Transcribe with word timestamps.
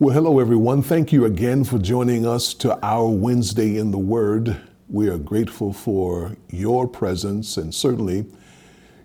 Well, 0.00 0.12
hello, 0.12 0.40
everyone. 0.40 0.82
Thank 0.82 1.12
you 1.12 1.24
again 1.24 1.62
for 1.62 1.78
joining 1.78 2.26
us 2.26 2.52
to 2.54 2.76
our 2.84 3.08
Wednesday 3.08 3.78
in 3.78 3.92
the 3.92 3.98
Word. 3.98 4.60
We 4.88 5.08
are 5.08 5.18
grateful 5.18 5.72
for 5.72 6.36
your 6.50 6.88
presence 6.88 7.56
and 7.56 7.72
certainly 7.72 8.26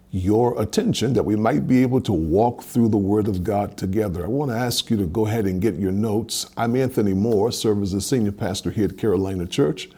your 0.10 0.60
attention 0.60 1.14
that 1.14 1.26
we 1.26 1.36
might 1.36 1.68
be 1.68 1.84
able 1.84 2.02
to 2.02 2.12
walk 2.12 2.64
through 2.64 2.90
the 2.90 2.98
Word 2.98 3.28
of 3.28 3.44
God 3.44 3.78
together. 3.78 4.24
I 4.24 4.30
want 4.30 4.50
to 4.50 4.58
ask 4.58 4.90
you 4.90 4.98
to 4.98 5.06
go 5.06 5.28
ahead 5.28 5.46
and 5.46 5.62
get 5.62 5.76
your 5.76 5.92
notes. 5.92 6.48
I'm 6.58 6.76
Anthony 6.76 7.14
Moore, 7.14 7.52
serve 7.52 7.84
as 7.84 7.92
the 7.92 8.02
senior 8.02 8.32
pastor 8.32 8.72
here 8.72 8.86
at 8.86 8.98
Carolina 8.98 9.46
Church, 9.46 9.90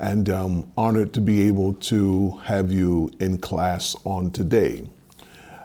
and 0.00 0.28
I'm 0.28 0.68
honored 0.76 1.12
to 1.12 1.20
be 1.20 1.46
able 1.46 1.74
to 1.74 2.30
have 2.42 2.72
you 2.72 3.08
in 3.20 3.38
class 3.38 3.94
on 4.04 4.32
today. 4.32 4.88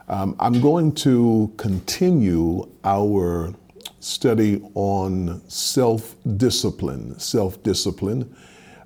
Um, 0.08 0.36
I'm 0.40 0.62
going 0.62 0.92
to 0.94 1.52
continue 1.58 2.70
our 2.84 3.56
study 4.00 4.62
on 4.76 5.42
self 5.50 6.16
discipline. 6.38 7.20
Self 7.20 7.62
discipline. 7.64 8.36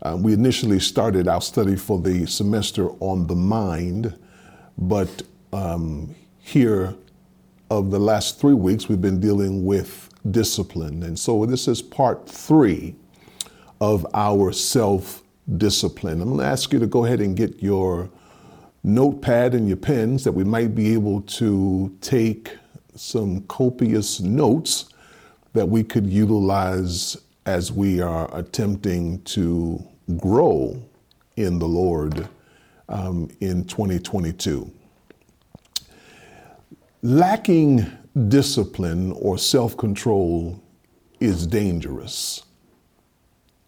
Um, 0.02 0.22
we 0.22 0.34
initially 0.34 0.80
started 0.80 1.28
our 1.28 1.42
study 1.42 1.78
for 1.78 2.00
the 2.00 2.26
semester 2.26 2.90
on 3.00 3.26
the 3.28 3.36
mind 3.36 4.18
but 4.78 5.23
um, 5.52 6.16
here, 6.40 6.96
of 7.70 7.92
the 7.92 8.00
last 8.00 8.40
three 8.40 8.54
weeks, 8.54 8.90
we've 8.90 9.02
been 9.02 9.20
dealing 9.20 9.66
with 9.66 10.10
discipline. 10.32 11.04
And 11.04 11.18
so 11.18 11.45
this 11.45 11.68
is 11.68 11.82
part 11.82 12.28
three 12.28 12.95
of 13.82 14.06
our 14.14 14.52
self 14.52 15.23
discipline. 15.58 16.22
I'm 16.22 16.30
going 16.30 16.40
to 16.40 16.45
ask 16.45 16.72
you 16.72 16.80
to 16.80 16.88
go 16.88 17.06
ahead 17.06 17.20
and 17.20 17.36
get 17.36 17.62
your 17.62 18.09
notepad 18.84 19.54
and 19.54 19.68
your 19.68 19.78
pens 19.78 20.23
that 20.23 20.32
we 20.32 20.44
might 20.44 20.76
be 20.76 20.94
able 20.94 21.22
to 21.22 21.95
take 22.02 22.58
some 22.95 23.42
copious 23.42 24.20
notes 24.20 24.93
that 25.54 25.68
we 25.70 25.84
could 25.84 26.08
utilize 26.08 27.18
as 27.46 27.72
we 27.72 28.02
are 28.02 28.30
attempting 28.38 29.22
to 29.23 29.84
grow 30.18 30.82
in 31.36 31.60
the 31.60 31.68
Lord 31.68 32.28
um, 32.90 33.30
in 33.40 33.64
2022. 33.66 34.72
Lacking 37.02 37.86
discipline 38.28 39.12
or 39.14 39.38
self 39.38 39.76
control 39.78 40.62
is 41.20 41.48
dangerous. 41.48 42.44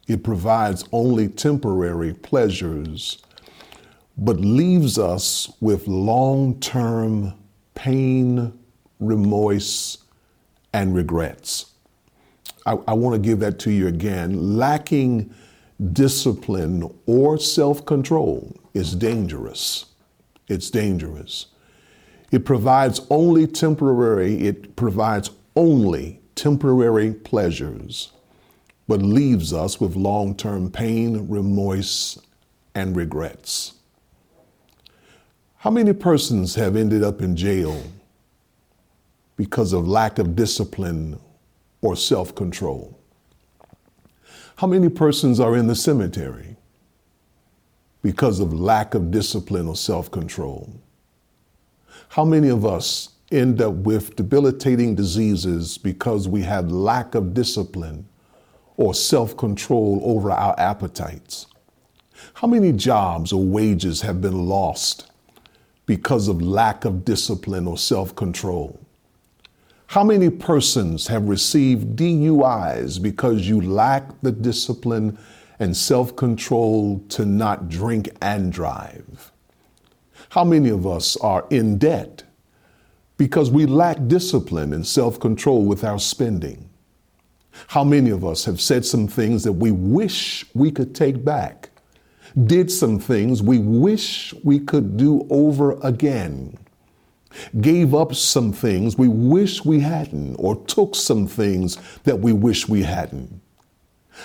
It 0.08 0.24
provides 0.24 0.86
only 0.92 1.28
temporary 1.28 2.14
pleasures, 2.14 3.24
but 4.18 4.40
leaves 4.40 5.00
us 5.00 5.52
with 5.60 5.88
long 5.88 6.60
term 6.60 7.34
pain, 7.74 8.58
remorse, 9.00 9.98
and 10.74 10.96
regrets. 10.96 11.75
I, 12.66 12.78
I 12.88 12.94
want 12.94 13.14
to 13.16 13.20
give 13.20 13.40
that 13.40 13.60
to 13.60 13.72
you 13.72 13.88
again. 13.88 14.58
Lacking 14.58 15.34
discipline 15.94 16.90
or 17.06 17.38
self 17.38 17.86
control 17.86 18.56
is 18.74 18.96
dangerous. 18.96 19.86
It's 20.48 20.70
dangerous. 20.70 21.48
It 22.32 22.46
provides 22.46 23.02
only 23.10 23.48
temporary, 23.48 24.48
it 24.48 24.76
provides 24.76 25.32
only 25.56 26.20
temporary 26.36 27.14
pleasures, 27.14 28.12
but 28.88 29.02
leaves 29.02 29.54
us 29.54 29.80
with 29.80 29.96
long 29.96 30.36
term 30.36 30.70
pain, 30.72 31.28
remorse, 31.30 32.20
and 32.74 32.96
regrets. 32.96 33.74
How 35.58 35.70
many 35.72 35.94
persons 35.94 36.56
have 36.56 36.76
ended 36.76 37.04
up 37.04 37.22
in 37.22 37.36
jail 37.36 37.82
because 39.36 39.74
of 39.74 39.88
lack 39.88 40.20
of 40.20 40.36
discipline 40.36 41.20
or 41.86 41.96
self 41.96 42.34
control? 42.34 43.00
How 44.58 44.68
many 44.68 44.90
persons 44.90 45.40
are 45.40 45.56
in 45.56 45.68
the 45.68 45.76
cemetery 45.76 46.56
because 48.02 48.40
of 48.40 48.54
lack 48.54 48.96
of 48.96 49.12
discipline 49.12 49.68
or 49.68 49.76
self 49.76 50.10
control? 50.10 50.74
How 52.10 52.26
many 52.26 52.50
of 52.50 52.66
us 52.66 53.10
end 53.32 53.62
up 53.62 53.74
with 53.74 54.16
debilitating 54.16 54.96
diseases 54.96 55.78
because 55.78 56.28
we 56.28 56.42
have 56.42 56.72
lack 56.72 57.14
of 57.14 57.34
discipline 57.34 58.08
or 58.78 58.96
self 58.96 59.38
control 59.38 60.02
over 60.04 60.32
our 60.32 60.60
appetites? 60.60 61.46
How 62.34 62.48
many 62.48 62.72
jobs 62.72 63.32
or 63.32 63.44
wages 63.44 64.02
have 64.02 64.22
been 64.22 64.48
lost 64.48 65.12
because 65.86 66.28
of 66.30 66.42
lack 66.42 66.84
of 66.84 67.06
discipline 67.06 67.68
or 67.68 67.78
self 67.78 68.16
control? 68.16 68.85
How 69.96 70.04
many 70.04 70.30
persons 70.30 71.08
have 71.08 71.30
received 71.30 71.96
DUIs 71.98 73.02
because 73.02 73.48
you 73.48 73.62
lack 73.62 74.20
the 74.20 74.34
discipline 74.34 75.18
and 75.58 75.78
self 75.78 76.18
control 76.18 77.02
to 77.08 77.24
not 77.24 77.70
drink 77.70 78.10
and 78.22 78.52
drive? 78.52 79.32
How 80.28 80.44
many 80.44 80.68
of 80.68 80.86
us 80.86 81.16
are 81.16 81.48
in 81.50 81.78
debt 81.78 82.24
because 83.16 83.50
we 83.50 83.66
lack 83.66 84.06
discipline 84.10 84.74
and 84.74 84.86
self 84.86 85.18
control 85.18 85.64
with 85.64 85.86
our 85.86 85.98
spending? 85.98 86.70
How 87.68 87.86
many 87.86 88.10
of 88.10 88.26
us 88.26 88.44
have 88.44 88.60
said 88.60 88.84
some 88.84 89.08
things 89.08 89.46
that 89.46 89.54
we 89.54 89.72
wish 89.72 90.44
we 90.54 90.72
could 90.72 90.94
take 90.94 91.24
back? 91.24 91.70
Did 92.48 92.70
some 92.70 93.00
things 93.00 93.42
we 93.42 93.60
wish 93.60 94.34
we 94.44 94.60
could 94.60 94.98
do 94.98 95.26
over 95.30 95.80
again? 95.84 96.58
Gave 97.62 97.94
up 97.94 98.16
some 98.16 98.52
things 98.52 98.98
we 98.98 99.08
wish 99.08 99.66
we 99.66 99.80
hadn't, 99.80 100.36
or 100.36 100.56
took 100.66 100.96
some 100.96 101.28
things 101.28 101.78
that 102.04 102.20
we 102.20 102.34
wish 102.34 102.68
we 102.68 102.84
hadn't. 102.84 103.42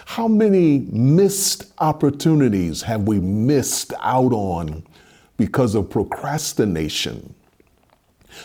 How 0.06 0.28
many 0.28 0.81
missed 0.91 1.72
opportunities 1.78 2.82
have 2.82 3.03
we 3.03 3.21
missed 3.21 3.93
out 4.00 4.32
on 4.32 4.84
because 5.37 5.75
of 5.75 5.91
procrastination? 5.91 7.34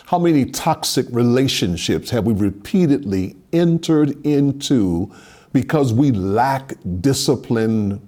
How 0.06 0.18
many 0.18 0.46
toxic 0.46 1.06
relationships 1.10 2.10
have 2.10 2.24
we 2.26 2.34
repeatedly 2.34 3.36
entered 3.52 4.24
into 4.26 5.14
because 5.52 5.92
we 5.92 6.10
lack 6.10 6.74
discipline 7.00 8.00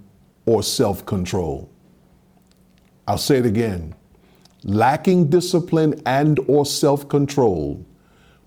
or 0.45 0.63
self 0.63 1.07
control? 1.07 1.71
I'll 3.07 3.19
say 3.19 3.39
it 3.39 3.47
again 3.47 3.95
lacking 4.65 5.29
discipline 5.31 6.01
and 6.07 6.39
or 6.49 6.67
self-control 6.67 7.85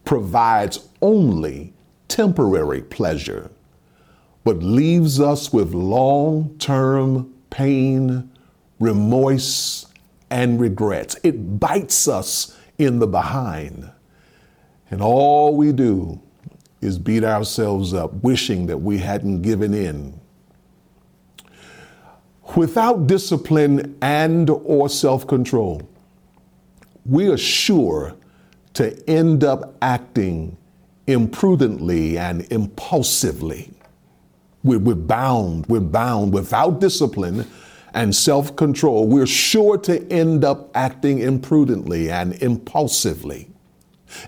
provides 0.03 0.87
only 1.01 1.73
temporary 2.07 2.81
pleasure 2.81 3.49
but 4.43 4.63
leaves 4.63 5.19
us 5.19 5.53
with 5.53 5.73
long-term 5.73 7.33
pain 7.49 8.29
remorse 8.79 9.85
and 10.29 10.59
regrets. 10.59 11.15
It 11.23 11.59
bites 11.59 12.07
us 12.07 12.57
in 12.77 12.99
the 12.99 13.07
behind. 13.07 13.91
And 14.89 15.01
all 15.01 15.55
we 15.55 15.71
do 15.71 16.19
is 16.81 16.97
beat 16.97 17.23
ourselves 17.23 17.93
up 17.93 18.13
wishing 18.23 18.65
that 18.65 18.77
we 18.77 18.97
hadn't 18.97 19.43
given 19.43 19.73
in. 19.73 20.19
Without 22.55 23.07
discipline 23.07 23.97
and 24.01 24.49
or 24.49 24.89
self-control 24.89 25.87
we 27.05 27.27
are 27.27 27.37
sure 27.37 28.15
to 28.73 29.09
end 29.09 29.43
up 29.43 29.75
acting 29.81 30.57
imprudently 31.07 32.17
and 32.17 32.49
impulsively. 32.51 33.71
We're, 34.63 34.79
we're 34.79 34.95
bound, 34.95 35.65
we're 35.67 35.79
bound 35.79 36.33
without 36.33 36.79
discipline 36.79 37.47
and 37.93 38.15
self 38.15 38.55
control. 38.55 39.07
We're 39.07 39.25
sure 39.25 39.77
to 39.79 40.07
end 40.11 40.45
up 40.45 40.69
acting 40.75 41.19
imprudently 41.19 42.09
and 42.09 42.33
impulsively. 42.41 43.49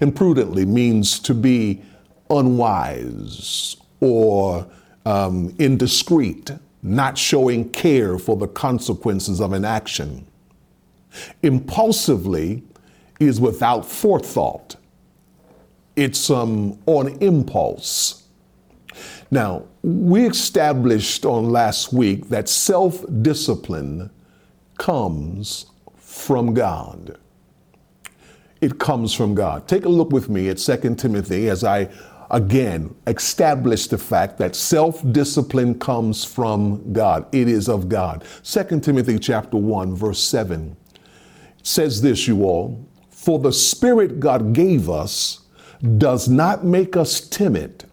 Imprudently 0.01 0.66
means 0.66 1.19
to 1.19 1.33
be 1.33 1.81
unwise 2.29 3.77
or 4.00 4.68
um, 5.06 5.53
indiscreet, 5.59 6.51
not 6.81 7.18
showing 7.18 7.69
care 7.69 8.18
for 8.18 8.36
the 8.36 8.48
consequences 8.48 9.39
of 9.39 9.53
an 9.53 9.65
action. 9.65 10.25
Impulsively 11.42 12.63
is 13.19 13.39
without 13.39 13.86
forethought. 13.86 14.75
It's 15.95 16.30
um, 16.30 16.80
on 16.86 17.10
impulse. 17.21 18.24
Now, 19.30 19.65
we 19.83 20.25
established 20.25 21.25
on 21.25 21.50
last 21.50 21.94
week 21.94 22.30
that 22.30 22.50
self 22.50 23.04
discipline 23.21 24.10
comes 24.77 25.68
from 25.98 26.54
God. 26.54 27.18
It 28.62 28.80
comes 28.80 29.13
from 29.13 29.36
God. 29.36 29.68
Take 29.68 29.86
a 29.86 29.89
look 29.89 30.12
with 30.12 30.30
me 30.30 30.50
at 30.50 30.57
2 30.57 30.95
Timothy 30.95 31.50
as 31.50 31.63
I 31.63 31.89
again 32.31 32.95
establish 33.07 33.88
the 33.88 33.98
fact 33.98 34.38
that 34.38 34.56
self-discipline 34.56 35.80
comes 35.80 36.24
from 36.25 36.94
God. 36.94 37.25
It 37.33 37.48
is 37.48 37.69
of 37.69 37.89
God. 37.89 38.24
2 38.44 38.80
Timothy 38.80 39.19
chapter 39.19 39.57
1 39.57 39.95
verse 39.95 40.19
7 40.24 40.75
says 41.63 42.01
this, 42.01 42.27
you 42.27 42.44
all, 42.44 42.86
for 43.10 43.39
the 43.39 43.54
Spirit 43.54 44.19
God 44.19 44.54
gave 44.54 44.89
us 44.89 45.39
does 45.98 46.30
not 46.30 46.63
make 46.63 46.95
us 46.95 47.19
timid, 47.19 47.86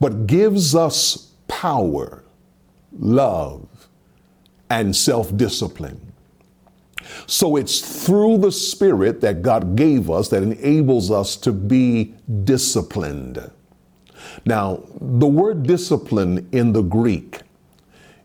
but 0.00 0.26
gives 0.26 0.74
us 0.74 1.32
power, 1.48 2.22
love, 2.92 3.68
and 4.70 4.94
self 4.94 5.36
discipline. 5.36 6.12
So 7.26 7.56
it's 7.56 8.04
through 8.04 8.38
the 8.38 8.52
Spirit 8.52 9.20
that 9.20 9.42
God 9.42 9.76
gave 9.76 10.10
us 10.10 10.28
that 10.28 10.42
enables 10.42 11.10
us 11.10 11.36
to 11.38 11.52
be 11.52 12.14
disciplined. 12.44 13.50
Now, 14.44 14.82
the 15.00 15.26
word 15.26 15.64
discipline 15.64 16.48
in 16.52 16.72
the 16.72 16.82
Greek 16.82 17.40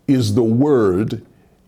is 0.07 0.35
the 0.35 0.43
word 0.43 1.25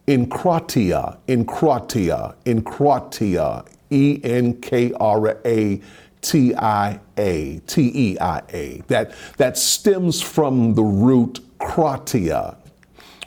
enkratia, 0.10 1.18
enkratia, 1.28 2.36
enkratia, 2.44 3.68
E 3.92 4.20
N 4.24 4.60
K 4.60 4.92
R 5.00 5.38
A 5.46 5.82
T 6.22 6.56
I 6.56 7.00
A, 7.18 7.60
T 7.68 7.92
E 7.94 8.18
I 8.20 8.42
A. 8.50 8.82
That, 8.88 9.14
that 9.38 9.56
stems 9.56 10.20
from 10.20 10.74
the 10.74 10.82
root 10.82 11.40
kratia 11.60 12.58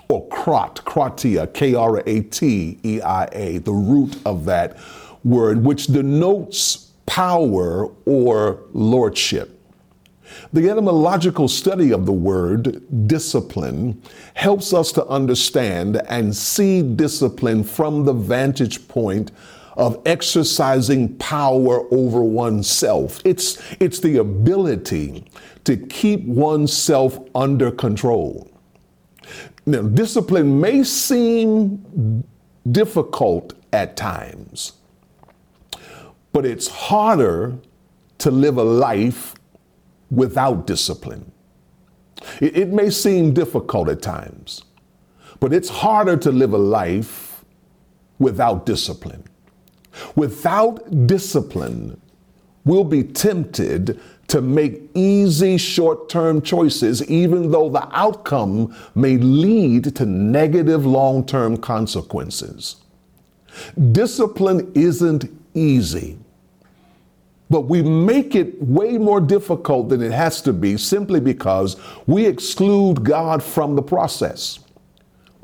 or 0.08 0.28
krat, 0.28 0.76
kratia, 0.82 1.52
K 1.54 1.74
R 1.74 2.02
A 2.04 2.20
T 2.22 2.78
E 2.82 3.00
I 3.00 3.28
A, 3.32 3.58
the 3.58 3.72
root 3.72 4.16
of 4.26 4.44
that 4.46 4.76
word, 5.22 5.64
which 5.64 5.86
denotes 5.86 6.90
power 7.06 7.92
or 8.06 8.60
lordship. 8.72 9.56
The 10.52 10.68
etymological 10.68 11.48
study 11.48 11.92
of 11.92 12.06
the 12.06 12.12
word 12.12 12.82
discipline 13.06 14.02
helps 14.34 14.72
us 14.72 14.92
to 14.92 15.06
understand 15.06 16.02
and 16.08 16.34
see 16.34 16.82
discipline 16.82 17.64
from 17.64 18.04
the 18.04 18.12
vantage 18.12 18.86
point 18.88 19.32
of 19.76 20.00
exercising 20.04 21.16
power 21.16 21.86
over 21.92 22.22
oneself. 22.22 23.20
It's, 23.24 23.62
it's 23.80 24.00
the 24.00 24.18
ability 24.18 25.24
to 25.64 25.76
keep 25.76 26.24
oneself 26.24 27.18
under 27.34 27.70
control. 27.70 28.50
Now, 29.64 29.82
discipline 29.82 30.60
may 30.60 30.82
seem 30.82 32.24
difficult 32.70 33.54
at 33.72 33.96
times, 33.96 34.72
but 36.32 36.44
it's 36.44 36.68
harder 36.68 37.56
to 38.18 38.30
live 38.30 38.56
a 38.56 38.64
life 38.64 39.34
without 40.12 40.66
discipline. 40.66 41.32
It, 42.40 42.56
it, 42.56 42.68
may 42.68 42.90
seem 42.90 43.32
difficult 43.32 43.88
at 43.88 44.02
times, 44.02 44.62
but 45.40 45.52
it's 45.52 45.68
harder 45.68 46.16
to 46.18 46.30
live 46.30 46.52
a 46.52 46.58
life 46.58 47.44
without 48.18 48.66
discipline. 48.66 49.24
Without 50.14 51.06
discipline, 51.06 52.00
we'll 52.64 52.84
be 52.84 53.02
tempted 53.02 54.00
to 54.28 54.40
make 54.40 54.82
easy 54.94 55.58
short 55.58 56.08
term 56.08 56.40
choices, 56.40 57.04
even 57.10 57.50
though 57.50 57.68
the 57.68 57.88
outcome 57.92 58.74
may 58.94 59.16
lead 59.16 59.96
to 59.96 60.06
negative 60.06 60.86
long 60.86 61.26
term 61.26 61.56
consequences. 61.56 62.76
Discipline 63.92 64.70
isn't 64.74 65.26
easy, 65.54 66.18
but 67.52 67.66
we 67.66 67.82
make 67.82 68.34
it 68.34 68.60
way 68.62 68.96
more 68.96 69.20
difficult 69.20 69.90
than 69.90 70.02
it 70.02 70.10
has 70.10 70.40
to 70.40 70.54
be 70.54 70.78
simply 70.78 71.20
because 71.20 71.76
we 72.06 72.24
exclude 72.24 73.04
God 73.04 73.42
from 73.42 73.76
the 73.76 73.82
process. 73.82 74.58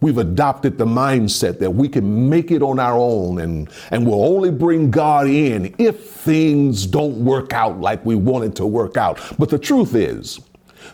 We've 0.00 0.16
adopted 0.16 0.78
the 0.78 0.86
mindset 0.86 1.58
that 1.58 1.70
we 1.70 1.86
can 1.86 2.30
make 2.30 2.50
it 2.50 2.62
on 2.62 2.78
our 2.78 2.96
own 2.96 3.40
and, 3.40 3.68
and 3.90 4.06
we'll 4.06 4.24
only 4.24 4.50
bring 4.50 4.90
God 4.90 5.26
in 5.26 5.74
if 5.76 6.08
things 6.08 6.86
don't 6.86 7.22
work 7.22 7.52
out 7.52 7.78
like 7.78 8.02
we 8.06 8.14
want 8.14 8.44
it 8.44 8.54
to 8.56 8.66
work 8.66 8.96
out. 8.96 9.20
But 9.38 9.50
the 9.50 9.58
truth 9.58 9.94
is, 9.94 10.40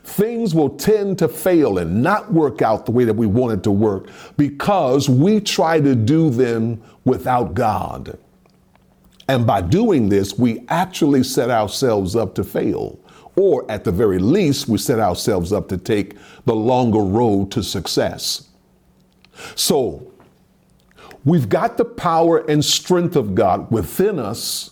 things 0.03 0.53
will 0.53 0.71
tend 0.71 1.19
to 1.21 1.29
fail 1.29 1.79
and 1.79 2.03
not 2.03 2.33
work 2.33 2.61
out 2.61 2.87
the 2.87 2.93
way 2.93 3.05
that 3.05 3.15
we 3.15 3.29
want 3.29 3.53
it 3.53 3.63
to 3.63 3.71
work 3.71 4.09
because 4.37 5.09
we 5.09 5.39
try 5.39 5.81
to 5.81 5.95
do 5.95 6.29
them 6.29 6.83
without 7.05 7.55
God. 7.55 8.19
And 9.29 9.47
by 9.47 9.63
doing 9.63 10.09
this, 10.09 10.39
we 10.39 10.65
actually 10.69 11.23
set 11.23 11.51
ourselves 11.51 12.15
up 12.15 12.35
to 12.35 12.45
fail. 12.45 12.99
Or 13.37 13.69
at 13.71 13.85
the 13.85 13.93
very 13.93 14.19
least, 14.19 14.69
we 14.69 14.79
set 14.79 15.01
ourselves 15.01 15.53
up 15.53 15.69
to 15.69 15.79
take 15.79 16.17
the 16.45 16.55
longer 16.55 17.01
road 17.01 17.51
to 17.53 17.63
success. 17.63 18.49
So, 19.57 20.13
we've 21.25 21.49
got 21.49 21.77
the 21.77 21.85
power 21.85 22.39
and 22.49 22.65
strength 22.65 23.17
of 23.17 23.35
God 23.35 23.71
within 23.73 24.19
us 24.19 24.71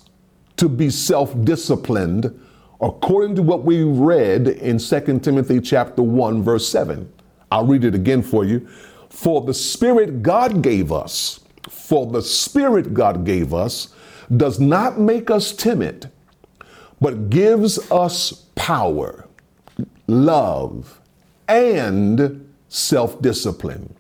to 0.59 0.69
be 0.69 0.91
self-disciplined 0.91 2.39
according 2.81 3.35
to 3.37 3.43
what 3.43 3.65
we 3.65 3.83
read 3.83 4.49
in 4.49 4.79
2 4.79 5.21
Timothy 5.21 5.61
chapter 5.61 6.03
1 6.03 6.43
verse 6.43 6.69
7. 6.69 7.11
I'll 7.51 7.67
read 7.67 7.85
it 7.85 7.95
again 7.95 8.23
for 8.23 8.45
you. 8.45 8.69
For 9.09 9.41
the 9.41 9.55
spirit 9.55 10.23
God 10.23 10.63
gave 10.63 10.93
us, 10.93 11.41
for 11.69 12.07
the 12.07 12.23
spirit 12.23 12.95
God 12.95 13.25
gave 13.25 13.53
us 13.53 13.95
does 14.37 14.61
not 14.61 14.99
make 14.99 15.31
us 15.31 15.53
timid, 15.53 16.11
but 17.01 17.31
gives 17.31 17.91
us 17.91 18.47
power, 18.55 19.27
love, 20.07 21.01
and 21.49 22.53
self-discipline. 22.69 23.95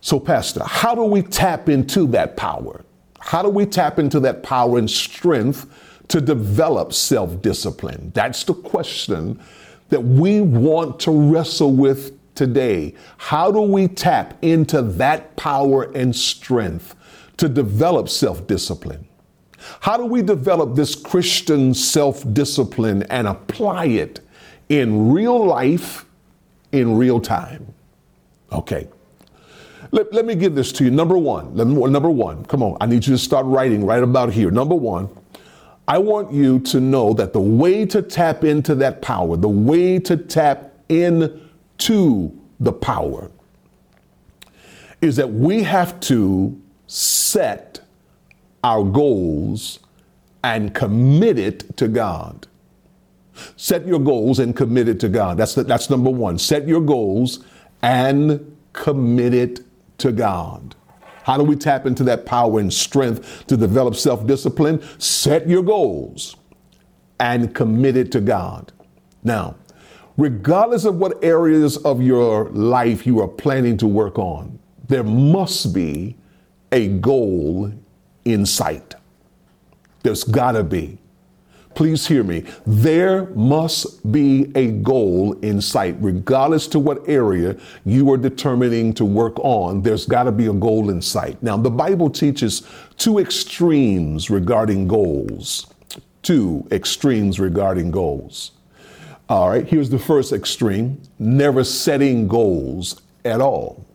So, 0.00 0.20
Pastor, 0.20 0.62
how 0.64 0.94
do 0.94 1.02
we 1.02 1.22
tap 1.22 1.68
into 1.68 2.06
that 2.08 2.36
power? 2.36 2.84
How 3.18 3.42
do 3.42 3.48
we 3.48 3.66
tap 3.66 3.98
into 3.98 4.20
that 4.20 4.42
power 4.42 4.78
and 4.78 4.88
strength 4.88 5.66
to 6.08 6.20
develop 6.20 6.92
self 6.92 7.42
discipline? 7.42 8.12
That's 8.14 8.44
the 8.44 8.54
question 8.54 9.40
that 9.88 10.00
we 10.00 10.40
want 10.40 11.00
to 11.00 11.10
wrestle 11.10 11.72
with 11.72 12.12
today. 12.36 12.94
How 13.18 13.50
do 13.50 13.60
we 13.60 13.88
tap 13.88 14.38
into 14.42 14.82
that 14.82 15.34
power 15.36 15.90
and 15.92 16.14
strength 16.14 16.94
to 17.36 17.48
develop 17.48 18.08
self 18.08 18.46
discipline? 18.46 19.06
How 19.80 19.96
do 19.96 20.04
we 20.04 20.22
develop 20.22 20.74
this 20.74 20.94
Christian 20.94 21.74
self 21.74 22.24
discipline 22.32 23.02
and 23.04 23.26
apply 23.26 23.86
it 23.86 24.20
in 24.68 25.10
real 25.12 25.44
life, 25.44 26.04
in 26.72 26.96
real 26.96 27.20
time? 27.20 27.74
Okay. 28.52 28.88
Let, 29.92 30.12
let 30.12 30.26
me 30.26 30.34
give 30.34 30.54
this 30.54 30.72
to 30.72 30.84
you. 30.84 30.90
Number 30.90 31.16
one, 31.16 31.54
number 31.54 32.10
one, 32.10 32.44
come 32.46 32.62
on, 32.62 32.76
I 32.80 32.86
need 32.86 33.06
you 33.06 33.14
to 33.14 33.18
start 33.18 33.46
writing 33.46 33.84
right 33.84 34.02
about 34.02 34.32
here. 34.32 34.50
Number 34.50 34.74
one, 34.74 35.08
I 35.88 35.98
want 35.98 36.32
you 36.32 36.58
to 36.60 36.80
know 36.80 37.12
that 37.14 37.32
the 37.32 37.40
way 37.40 37.86
to 37.86 38.02
tap 38.02 38.42
into 38.42 38.74
that 38.76 39.00
power, 39.00 39.36
the 39.36 39.48
way 39.48 40.00
to 40.00 40.16
tap 40.16 40.72
into 40.88 42.32
the 42.58 42.72
power, 42.72 43.30
is 45.00 45.14
that 45.16 45.30
we 45.30 45.62
have 45.62 46.00
to 46.00 46.60
set 46.86 47.80
our 48.62 48.84
goals 48.84 49.80
and 50.42 50.74
commit 50.74 51.38
it 51.38 51.76
to 51.76 51.88
God. 51.88 52.46
Set 53.56 53.86
your 53.86 53.98
goals 53.98 54.38
and 54.38 54.56
commit 54.56 54.88
it 54.88 55.00
to 55.00 55.08
God. 55.08 55.36
That's, 55.36 55.54
the, 55.54 55.64
that's 55.64 55.90
number 55.90 56.10
one. 56.10 56.38
Set 56.38 56.66
your 56.66 56.80
goals 56.80 57.44
and 57.82 58.56
commit 58.72 59.34
it 59.34 59.60
to 59.98 60.12
God. 60.12 60.74
How 61.24 61.36
do 61.36 61.42
we 61.42 61.56
tap 61.56 61.86
into 61.86 62.04
that 62.04 62.24
power 62.24 62.60
and 62.60 62.72
strength 62.72 63.46
to 63.48 63.56
develop 63.56 63.96
self 63.96 64.26
discipline? 64.26 64.80
Set 65.00 65.48
your 65.48 65.62
goals 65.62 66.36
and 67.18 67.54
commit 67.54 67.96
it 67.96 68.12
to 68.12 68.20
God. 68.20 68.72
Now, 69.24 69.56
regardless 70.16 70.84
of 70.84 70.96
what 70.96 71.22
areas 71.24 71.78
of 71.78 72.00
your 72.00 72.48
life 72.50 73.06
you 73.06 73.20
are 73.20 73.28
planning 73.28 73.76
to 73.78 73.88
work 73.88 74.18
on, 74.18 74.58
there 74.86 75.02
must 75.02 75.74
be 75.74 76.16
a 76.72 76.88
goal 76.88 77.72
in 78.24 78.46
sight. 78.46 78.94
There's 80.02 80.24
got 80.24 80.52
to 80.52 80.64
be 80.64 80.98
please 81.76 82.06
hear 82.06 82.24
me. 82.24 82.42
There 82.66 83.26
must 83.34 84.10
be 84.10 84.50
a 84.56 84.68
goal 84.68 85.34
in 85.40 85.60
sight, 85.60 85.94
regardless 86.00 86.66
to 86.68 86.80
what 86.80 87.06
area 87.06 87.56
you 87.84 88.10
are 88.12 88.16
determining 88.16 88.94
to 88.94 89.04
work 89.04 89.38
on. 89.40 89.82
There's 89.82 90.06
got 90.06 90.24
to 90.24 90.32
be 90.32 90.46
a 90.46 90.52
goal 90.52 90.90
in 90.90 91.00
sight. 91.00 91.40
Now, 91.42 91.56
the 91.56 91.70
Bible 91.70 92.10
teaches 92.10 92.66
two 92.96 93.18
extremes 93.18 94.30
regarding 94.30 94.88
goals. 94.88 95.72
Two 96.22 96.66
extremes 96.72 97.38
regarding 97.38 97.90
goals. 97.92 98.52
All 99.28 99.50
right, 99.50 99.66
here's 99.66 99.90
the 99.90 99.98
first 99.98 100.32
extreme 100.32 101.00
never 101.18 101.62
setting 101.62 102.26
goals 102.26 103.02
at 103.24 103.40
all. 103.40 103.85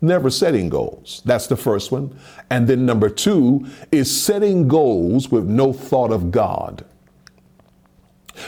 Never 0.00 0.30
setting 0.30 0.68
goals. 0.68 1.22
That's 1.24 1.46
the 1.46 1.56
first 1.56 1.92
one. 1.92 2.18
And 2.50 2.66
then 2.66 2.86
number 2.86 3.08
two 3.08 3.66
is 3.92 4.22
setting 4.22 4.68
goals 4.68 5.30
with 5.30 5.46
no 5.46 5.72
thought 5.72 6.12
of 6.12 6.30
God. 6.30 6.84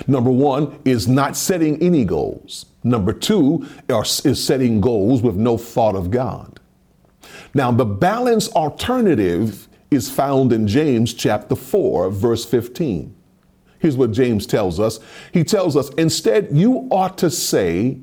Number 0.07 0.31
one 0.31 0.79
is 0.85 1.09
not 1.09 1.37
setting 1.37 1.83
any 1.83 2.05
goals. 2.05 2.67
Number 2.85 3.13
two 3.13 3.67
is 3.89 4.45
setting 4.45 4.81
goals 4.81 5.23
with 5.23 5.37
no 5.37 5.59
thought 5.59 5.97
of 5.97 6.11
God. 6.11 6.61
Now, 7.55 7.73
the 7.73 7.85
balanced 7.85 8.53
alternative 8.53 9.69
is 9.91 10.11
found 10.11 10.53
in 10.53 10.69
James 10.69 11.13
chapter 11.13 11.57
4, 11.57 12.11
verse 12.11 12.45
15. 12.45 13.15
Here's 13.81 13.97
what 13.97 14.13
James 14.13 14.47
tells 14.47 14.79
us. 14.79 15.01
He 15.33 15.43
tells 15.43 15.77
us, 15.77 15.89
instead, 15.91 16.49
you 16.53 16.87
ought 16.91 17.19
to 17.19 17.31
say, 17.31 17.99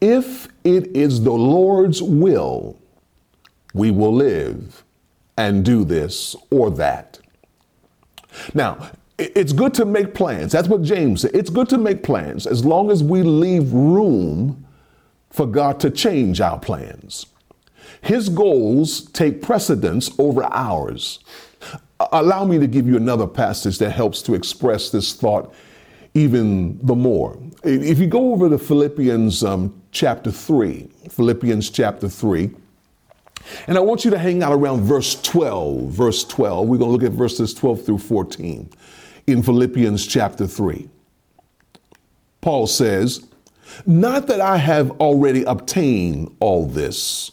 if 0.00 0.48
it 0.64 0.96
is 0.96 1.22
the 1.22 1.32
Lord's 1.32 2.02
will, 2.02 2.78
we 3.74 3.90
will 3.90 4.14
live 4.14 4.84
and 5.36 5.64
do 5.64 5.84
this 5.84 6.36
or 6.50 6.70
that. 6.72 7.18
Now, 8.54 8.90
it's 9.18 9.52
good 9.52 9.74
to 9.74 9.84
make 9.84 10.14
plans. 10.14 10.52
That's 10.52 10.68
what 10.68 10.82
James 10.82 11.22
said. 11.22 11.32
It's 11.34 11.50
good 11.50 11.68
to 11.70 11.78
make 11.78 12.02
plans 12.02 12.46
as 12.46 12.64
long 12.64 12.90
as 12.90 13.02
we 13.02 13.22
leave 13.22 13.72
room 13.72 14.66
for 15.30 15.46
God 15.46 15.78
to 15.80 15.90
change 15.90 16.40
our 16.40 16.58
plans. 16.58 17.26
His 18.00 18.28
goals 18.28 19.02
take 19.10 19.42
precedence 19.42 20.10
over 20.18 20.44
ours. 20.44 21.18
Allow 22.12 22.46
me 22.46 22.58
to 22.58 22.66
give 22.66 22.86
you 22.86 22.96
another 22.96 23.26
passage 23.26 23.78
that 23.78 23.90
helps 23.90 24.22
to 24.22 24.34
express 24.34 24.90
this 24.90 25.12
thought 25.12 25.54
even 26.14 26.78
the 26.84 26.94
more. 26.94 27.38
If 27.62 27.98
you 27.98 28.06
go 28.06 28.32
over 28.32 28.48
to 28.48 28.56
Philippians 28.56 29.44
um, 29.44 29.82
chapter 29.92 30.30
3, 30.30 30.88
Philippians 31.10 31.68
chapter 31.68 32.08
3, 32.08 32.50
and 33.66 33.76
I 33.76 33.80
want 33.80 34.02
you 34.02 34.10
to 34.12 34.18
hang 34.18 34.42
out 34.42 34.52
around 34.52 34.82
verse 34.82 35.20
12. 35.20 35.90
Verse 35.90 36.24
12, 36.24 36.66
we're 36.66 36.78
going 36.78 36.88
to 36.88 36.92
look 36.92 37.02
at 37.02 37.12
verses 37.12 37.52
12 37.52 37.84
through 37.84 37.98
14 37.98 38.70
in 39.26 39.42
Philippians 39.42 40.06
chapter 40.06 40.46
3. 40.46 40.88
Paul 42.40 42.66
says, 42.66 43.26
Not 43.84 44.26
that 44.28 44.40
I 44.40 44.56
have 44.56 44.92
already 44.92 45.42
obtained 45.42 46.34
all 46.40 46.66
this 46.66 47.30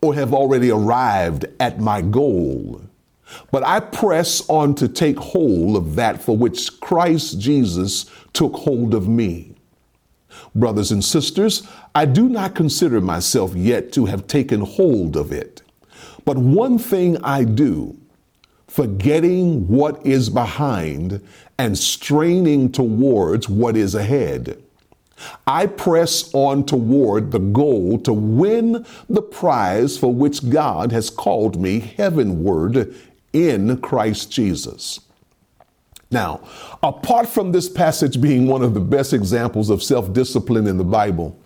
or 0.00 0.14
have 0.14 0.32
already 0.32 0.70
arrived 0.70 1.44
at 1.60 1.80
my 1.80 2.00
goal, 2.00 2.80
but 3.50 3.62
I 3.62 3.80
press 3.80 4.48
on 4.48 4.74
to 4.76 4.88
take 4.88 5.18
hold 5.18 5.76
of 5.76 5.96
that 5.96 6.22
for 6.22 6.34
which 6.34 6.80
Christ 6.80 7.38
Jesus 7.38 8.06
took 8.32 8.54
hold 8.54 8.94
of 8.94 9.06
me. 9.06 9.55
Brothers 10.56 10.90
and 10.90 11.04
sisters, 11.04 11.68
I 11.94 12.06
do 12.06 12.28
not 12.28 12.54
consider 12.54 13.00
myself 13.00 13.54
yet 13.54 13.92
to 13.92 14.06
have 14.06 14.26
taken 14.26 14.62
hold 14.62 15.16
of 15.16 15.30
it. 15.30 15.62
But 16.24 16.38
one 16.38 16.78
thing 16.78 17.18
I 17.22 17.44
do, 17.44 17.96
forgetting 18.66 19.68
what 19.68 20.04
is 20.04 20.30
behind 20.30 21.20
and 21.58 21.76
straining 21.78 22.72
towards 22.72 23.48
what 23.48 23.76
is 23.76 23.94
ahead. 23.94 24.62
I 25.46 25.66
press 25.66 26.32
on 26.34 26.64
toward 26.64 27.32
the 27.32 27.38
goal 27.38 27.98
to 28.00 28.12
win 28.12 28.84
the 29.08 29.22
prize 29.22 29.96
for 29.96 30.12
which 30.12 30.50
God 30.50 30.90
has 30.92 31.10
called 31.10 31.60
me 31.60 31.80
heavenward 31.80 32.94
in 33.32 33.78
Christ 33.80 34.30
Jesus. 34.30 35.00
Now, 36.10 36.40
apart 36.82 37.28
from 37.28 37.52
this 37.52 37.68
passage 37.68 38.20
being 38.20 38.46
one 38.46 38.62
of 38.62 38.74
the 38.74 38.80
best 38.80 39.12
examples 39.12 39.70
of 39.70 39.82
self 39.82 40.12
discipline 40.12 40.66
in 40.66 40.78
the 40.78 40.84
Bible, 40.84 41.38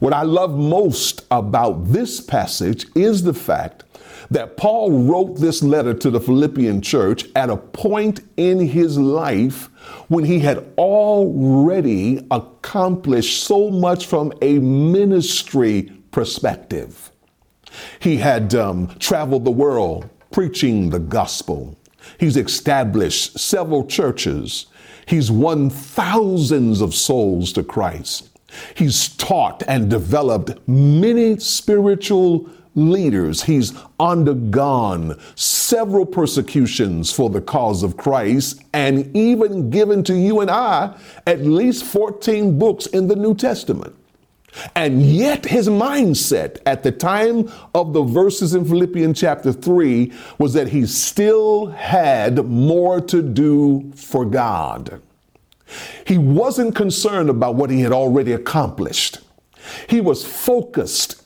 what 0.00 0.12
I 0.12 0.22
love 0.22 0.56
most 0.56 1.24
about 1.30 1.84
this 1.86 2.20
passage 2.20 2.86
is 2.94 3.22
the 3.22 3.34
fact 3.34 3.84
that 4.30 4.56
Paul 4.56 5.04
wrote 5.04 5.36
this 5.36 5.62
letter 5.62 5.94
to 5.94 6.10
the 6.10 6.20
Philippian 6.20 6.82
church 6.82 7.24
at 7.34 7.48
a 7.48 7.56
point 7.56 8.20
in 8.36 8.60
his 8.60 8.98
life 8.98 9.66
when 10.08 10.24
he 10.24 10.40
had 10.40 10.66
already 10.76 12.26
accomplished 12.30 13.44
so 13.44 13.70
much 13.70 14.06
from 14.06 14.32
a 14.42 14.58
ministry 14.58 15.92
perspective. 16.10 17.10
He 18.00 18.16
had 18.16 18.54
um, 18.54 18.88
traveled 18.98 19.44
the 19.44 19.50
world 19.50 20.08
preaching 20.30 20.90
the 20.90 20.98
gospel. 20.98 21.77
He's 22.18 22.36
established 22.36 23.38
several 23.38 23.86
churches. 23.86 24.66
He's 25.06 25.30
won 25.30 25.70
thousands 25.70 26.80
of 26.80 26.94
souls 26.94 27.52
to 27.54 27.62
Christ. 27.62 28.28
He's 28.74 29.08
taught 29.16 29.62
and 29.68 29.88
developed 29.88 30.58
many 30.68 31.38
spiritual 31.38 32.50
leaders. 32.74 33.42
He's 33.42 33.72
undergone 33.98 35.18
several 35.34 36.06
persecutions 36.06 37.12
for 37.12 37.30
the 37.30 37.40
cause 37.40 37.82
of 37.82 37.96
Christ 37.96 38.62
and 38.72 39.14
even 39.16 39.70
given 39.70 40.02
to 40.04 40.14
you 40.14 40.40
and 40.40 40.50
I 40.50 40.96
at 41.26 41.42
least 41.42 41.84
14 41.84 42.58
books 42.58 42.86
in 42.86 43.08
the 43.08 43.16
New 43.16 43.34
Testament. 43.34 43.94
And 44.74 45.02
yet, 45.02 45.44
his 45.44 45.68
mindset 45.68 46.58
at 46.66 46.82
the 46.82 46.92
time 46.92 47.50
of 47.74 47.92
the 47.92 48.02
verses 48.02 48.54
in 48.54 48.64
Philippians 48.64 49.20
chapter 49.20 49.52
3 49.52 50.12
was 50.38 50.54
that 50.54 50.68
he 50.68 50.86
still 50.86 51.66
had 51.66 52.44
more 52.46 53.00
to 53.02 53.22
do 53.22 53.92
for 53.94 54.24
God. 54.24 55.00
He 56.06 56.18
wasn't 56.18 56.74
concerned 56.74 57.28
about 57.28 57.54
what 57.56 57.70
he 57.70 57.82
had 57.82 57.92
already 57.92 58.32
accomplished. 58.32 59.18
He 59.88 60.00
was 60.00 60.24
focused 60.24 61.22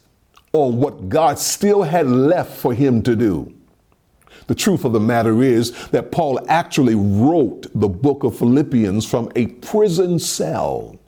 on 0.52 0.78
what 0.78 1.08
God 1.08 1.38
still 1.38 1.82
had 1.82 2.06
left 2.06 2.56
for 2.56 2.74
him 2.74 3.02
to 3.02 3.14
do. 3.16 3.54
The 4.48 4.54
truth 4.54 4.84
of 4.84 4.92
the 4.92 5.00
matter 5.00 5.42
is 5.42 5.70
that 5.88 6.10
Paul 6.10 6.44
actually 6.48 6.96
wrote 6.96 7.68
the 7.74 7.88
book 7.88 8.24
of 8.24 8.36
Philippians 8.36 9.08
from 9.08 9.30
a 9.36 9.46
prison 9.46 10.18
cell, 10.18 10.98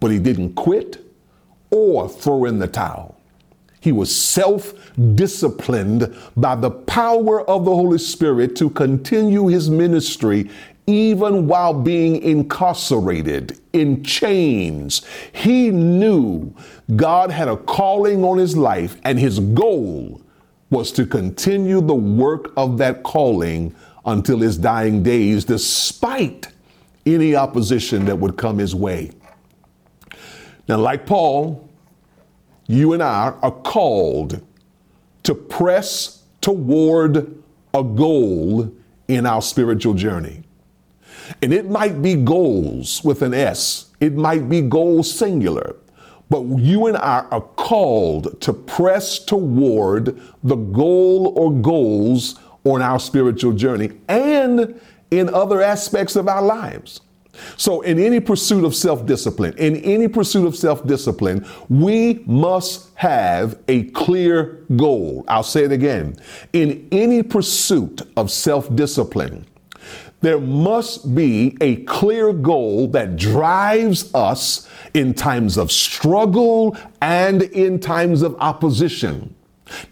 but 0.00 0.10
he 0.10 0.18
didn't 0.18 0.54
quit 0.54 1.05
or 1.70 2.08
throw 2.08 2.44
in 2.44 2.58
the 2.58 2.68
towel. 2.68 3.16
He 3.80 3.92
was 3.92 4.14
self 4.14 4.74
disciplined 5.14 6.14
by 6.36 6.56
the 6.56 6.70
power 6.70 7.48
of 7.48 7.64
the 7.64 7.70
Holy 7.70 7.98
Spirit 7.98 8.56
to 8.56 8.70
continue 8.70 9.46
his 9.46 9.70
ministry 9.70 10.50
even 10.86 11.46
while 11.46 11.74
being 11.74 12.22
incarcerated 12.22 13.58
in 13.72 14.02
chains. 14.04 15.04
He 15.32 15.70
knew 15.70 16.54
God 16.94 17.30
had 17.30 17.48
a 17.48 17.56
calling 17.56 18.24
on 18.24 18.38
his 18.38 18.56
life, 18.56 18.96
and 19.04 19.18
his 19.18 19.40
goal 19.40 20.20
was 20.70 20.92
to 20.92 21.06
continue 21.06 21.80
the 21.80 21.94
work 21.94 22.52
of 22.56 22.78
that 22.78 23.02
calling 23.02 23.74
until 24.04 24.38
his 24.38 24.56
dying 24.56 25.02
days, 25.02 25.44
despite 25.44 26.48
any 27.04 27.34
opposition 27.36 28.04
that 28.04 28.18
would 28.18 28.36
come 28.36 28.58
his 28.58 28.74
way. 28.74 29.10
Now, 30.68 30.78
like 30.78 31.06
Paul, 31.06 31.68
you 32.66 32.92
and 32.92 33.02
I 33.02 33.34
are 33.42 33.52
called 33.52 34.44
to 35.22 35.34
press 35.34 36.24
toward 36.40 37.42
a 37.74 37.82
goal 37.82 38.72
in 39.08 39.26
our 39.26 39.42
spiritual 39.42 39.94
journey. 39.94 40.42
And 41.42 41.52
it 41.52 41.68
might 41.68 42.02
be 42.02 42.14
goals 42.14 43.02
with 43.04 43.22
an 43.22 43.34
S, 43.34 43.86
it 44.00 44.14
might 44.14 44.48
be 44.48 44.60
goals 44.60 45.12
singular. 45.12 45.76
But 46.28 46.42
you 46.42 46.86
and 46.86 46.96
I 46.96 47.24
are 47.30 47.40
called 47.40 48.40
to 48.40 48.52
press 48.52 49.20
toward 49.20 50.20
the 50.42 50.56
goal 50.56 51.32
or 51.36 51.52
goals 51.52 52.40
on 52.64 52.82
our 52.82 52.98
spiritual 52.98 53.52
journey 53.52 53.92
and 54.08 54.80
in 55.12 55.32
other 55.32 55.62
aspects 55.62 56.16
of 56.16 56.26
our 56.26 56.42
lives. 56.42 57.00
So, 57.56 57.82
in 57.82 57.98
any 57.98 58.20
pursuit 58.20 58.64
of 58.64 58.74
self 58.74 59.06
discipline, 59.06 59.54
in 59.58 59.76
any 59.76 60.08
pursuit 60.08 60.46
of 60.46 60.56
self 60.56 60.86
discipline, 60.86 61.46
we 61.68 62.24
must 62.26 62.90
have 62.96 63.58
a 63.68 63.84
clear 63.90 64.64
goal. 64.76 65.24
I'll 65.28 65.42
say 65.42 65.64
it 65.64 65.72
again. 65.72 66.16
In 66.52 66.88
any 66.90 67.22
pursuit 67.22 68.02
of 68.16 68.30
self 68.30 68.74
discipline, 68.74 69.46
there 70.20 70.40
must 70.40 71.14
be 71.14 71.56
a 71.60 71.76
clear 71.84 72.32
goal 72.32 72.88
that 72.88 73.16
drives 73.16 74.12
us 74.12 74.68
in 74.94 75.14
times 75.14 75.56
of 75.56 75.70
struggle 75.70 76.76
and 77.00 77.42
in 77.42 77.78
times 77.78 78.22
of 78.22 78.34
opposition. 78.40 79.35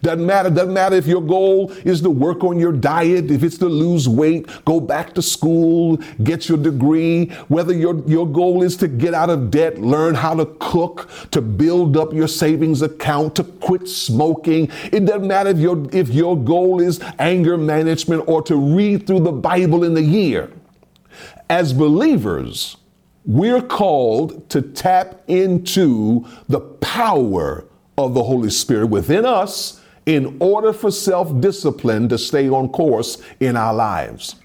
Doesn't 0.03 0.25
matter. 0.25 0.51
Doesn't 0.51 0.73
matter 0.73 0.97
if 0.97 1.07
your 1.07 1.23
goal 1.23 1.73
is 1.85 2.01
to 2.03 2.11
work 2.11 2.45
on 2.45 2.59
your 2.59 2.73
diet, 2.73 3.31
if 3.31 3.43
it's 3.43 3.59
to 3.59 3.67
lose 3.67 4.09
weight, 4.09 4.47
go 4.65 4.81
back 4.81 5.15
to 5.15 5.23
school, 5.23 5.97
get 6.23 6.49
your 6.49 6.59
degree, 6.59 7.27
whether 7.49 7.73
your, 7.73 8.07
your 8.09 8.27
goal 8.27 8.63
is 8.63 8.77
to 8.79 8.89
get 8.89 9.15
out 9.15 9.31
of 9.31 9.51
debt, 9.51 9.81
learn 9.81 10.15
how 10.15 10.35
to 10.35 10.47
cook, 10.61 11.09
to 11.33 11.41
build 11.41 11.97
up 11.97 12.13
your 12.13 12.29
savings 12.29 12.83
account, 12.83 13.35
to 13.37 13.45
quit 13.45 13.89
smoking. 13.89 14.71
It 14.93 15.07
doesn't 15.07 15.27
matter 15.27 15.51
if 15.51 15.59
your, 15.59 15.87
if 15.93 16.09
your 16.11 16.37
goal 16.37 16.81
is 16.81 17.01
anger 17.19 17.57
management 17.57 18.25
or 18.29 18.43
to 18.43 18.57
read 18.57 19.07
through 19.07 19.21
the 19.21 19.33
Bible 19.33 19.85
in 19.85 19.97
a 19.97 20.01
year. 20.01 20.53
As 21.51 21.73
believers, 21.73 22.77
we're 23.25 23.63
called 23.63 24.49
to 24.51 24.63
tap 24.63 25.23
into 25.27 26.27
the 26.49 26.61
power 26.61 27.67
of 27.97 28.15
the 28.15 28.23
Holy 28.23 28.51
Spirit 28.51 28.87
within 28.87 29.25
us 29.25 29.81
in 30.07 30.37
order 30.41 30.73
for 30.73 30.91
self 30.91 31.41
discipline 31.41 32.09
to 32.09 32.19
stay 32.19 32.49
on 32.49 32.69
course 32.69 33.19
in 33.41 33.57
our 33.57 33.75
lives. 33.75 34.37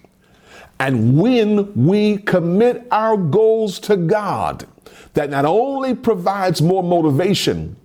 And 0.80 1.20
when 1.20 1.74
we 1.74 2.18
commit 2.18 2.88
our 2.92 3.18
goals 3.18 3.80
to 3.82 3.98
God, 3.98 4.66
that 5.14 5.30
not 5.30 5.46
only 5.46 5.94
provides 5.94 6.62
more 6.62 6.84
motivation, 6.84 7.76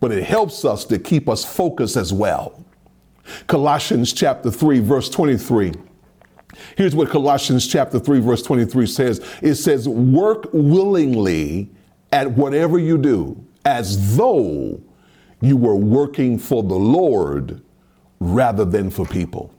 but 0.00 0.12
it 0.12 0.24
helps 0.24 0.64
us 0.64 0.84
to 0.86 0.98
keep 0.98 1.28
us 1.28 1.44
focused 1.44 1.96
as 1.96 2.12
well. 2.12 2.62
Colossians 3.46 4.12
chapter 4.12 4.50
3, 4.50 4.80
verse 4.80 5.08
23. 5.08 5.72
Here's 6.76 6.94
what 6.94 7.08
Colossians 7.08 7.66
chapter 7.66 7.98
3 7.98 8.20
verse 8.20 8.42
23 8.42 8.86
says. 8.86 9.20
It 9.42 9.54
says, 9.56 9.88
"Work 9.88 10.48
willingly 10.52 11.70
at 12.12 12.32
whatever 12.32 12.78
you 12.78 12.98
do 12.98 13.36
as 13.64 14.16
though 14.16 14.80
you 15.40 15.56
were 15.56 15.76
working 15.76 16.38
for 16.38 16.62
the 16.62 16.74
Lord 16.74 17.60
rather 18.20 18.64
than 18.64 18.90
for 18.90 19.06
people." 19.06 19.50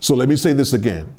So 0.00 0.14
let 0.14 0.28
me 0.28 0.36
say 0.36 0.52
this 0.52 0.72
again. 0.72 1.14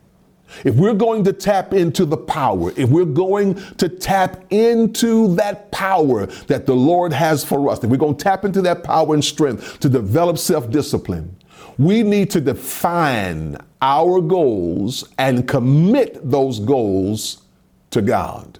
If 0.64 0.76
we're 0.76 0.94
going 0.96 1.24
to 1.26 1.34
tap 1.34 1.74
into 1.74 2.06
the 2.06 2.18
power, 2.18 2.72
if 2.76 2.90
we're 2.90 3.06
going 3.06 3.56
to 3.78 3.88
tap 3.88 4.44
into 4.50 5.36
that 5.36 5.72
power 5.72 6.26
that 6.26 6.66
the 6.66 6.76
Lord 6.76 7.14
has 7.14 7.46
for 7.46 7.70
us, 7.70 7.84
if 7.84 7.90
we're 7.90 7.98
going 7.98 8.18
to 8.18 8.24
tap 8.24 8.46
into 8.46 8.62
that 8.64 8.84
power 8.84 9.14
and 9.14 9.24
strength 9.24 9.80
to 9.80 9.90
develop 9.90 10.38
self 10.38 10.70
discipline, 10.72 11.36
we 11.78 12.04
need 12.04 12.30
to 12.32 12.42
define 12.42 13.58
our 13.82 14.20
goals 14.22 15.08
and 15.18 15.48
commit 15.48 16.20
those 16.30 16.60
goals 16.60 17.44
to 17.92 18.02
God. 18.02 18.60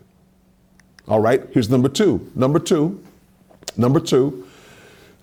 All 1.08 1.20
right, 1.20 1.44
here's 1.52 1.70
number 1.70 1.90
two. 1.90 2.32
Number 2.36 2.60
two, 2.60 3.04
number 3.76 4.00
two, 4.00 4.48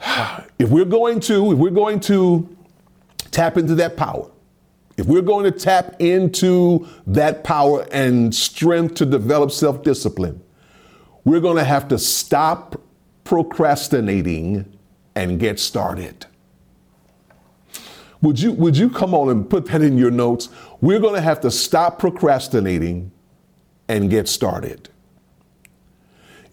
if 0.58 0.68
we're 0.68 0.84
going 0.84 1.20
to, 1.20 1.52
if 1.52 1.58
we're 1.58 1.70
going 1.70 2.00
to 2.00 2.56
tap 3.30 3.56
into 3.56 3.74
that 3.76 3.96
power, 3.96 4.30
if 4.96 5.06
we're 5.06 5.22
going 5.22 5.44
to 5.44 5.58
tap 5.58 6.00
into 6.00 6.88
that 7.06 7.44
power 7.44 7.86
and 7.92 8.34
strength 8.34 8.94
to 8.94 9.06
develop 9.06 9.50
self 9.50 9.82
discipline, 9.82 10.42
we're 11.24 11.40
going 11.40 11.56
to 11.56 11.64
have 11.64 11.88
to 11.88 11.98
stop 11.98 12.80
procrastinating 13.24 14.72
and 15.14 15.38
get 15.38 15.58
started. 15.58 16.26
Would 18.22 18.40
you, 18.40 18.52
would 18.52 18.76
you 18.76 18.88
come 18.88 19.14
on 19.14 19.28
and 19.28 19.48
put 19.48 19.66
that 19.66 19.82
in 19.82 19.98
your 19.98 20.10
notes? 20.10 20.48
We're 20.80 21.00
going 21.00 21.14
to 21.14 21.20
have 21.20 21.40
to 21.42 21.50
stop 21.50 21.98
procrastinating 21.98 23.12
and 23.88 24.08
get 24.08 24.28
started. 24.28 24.88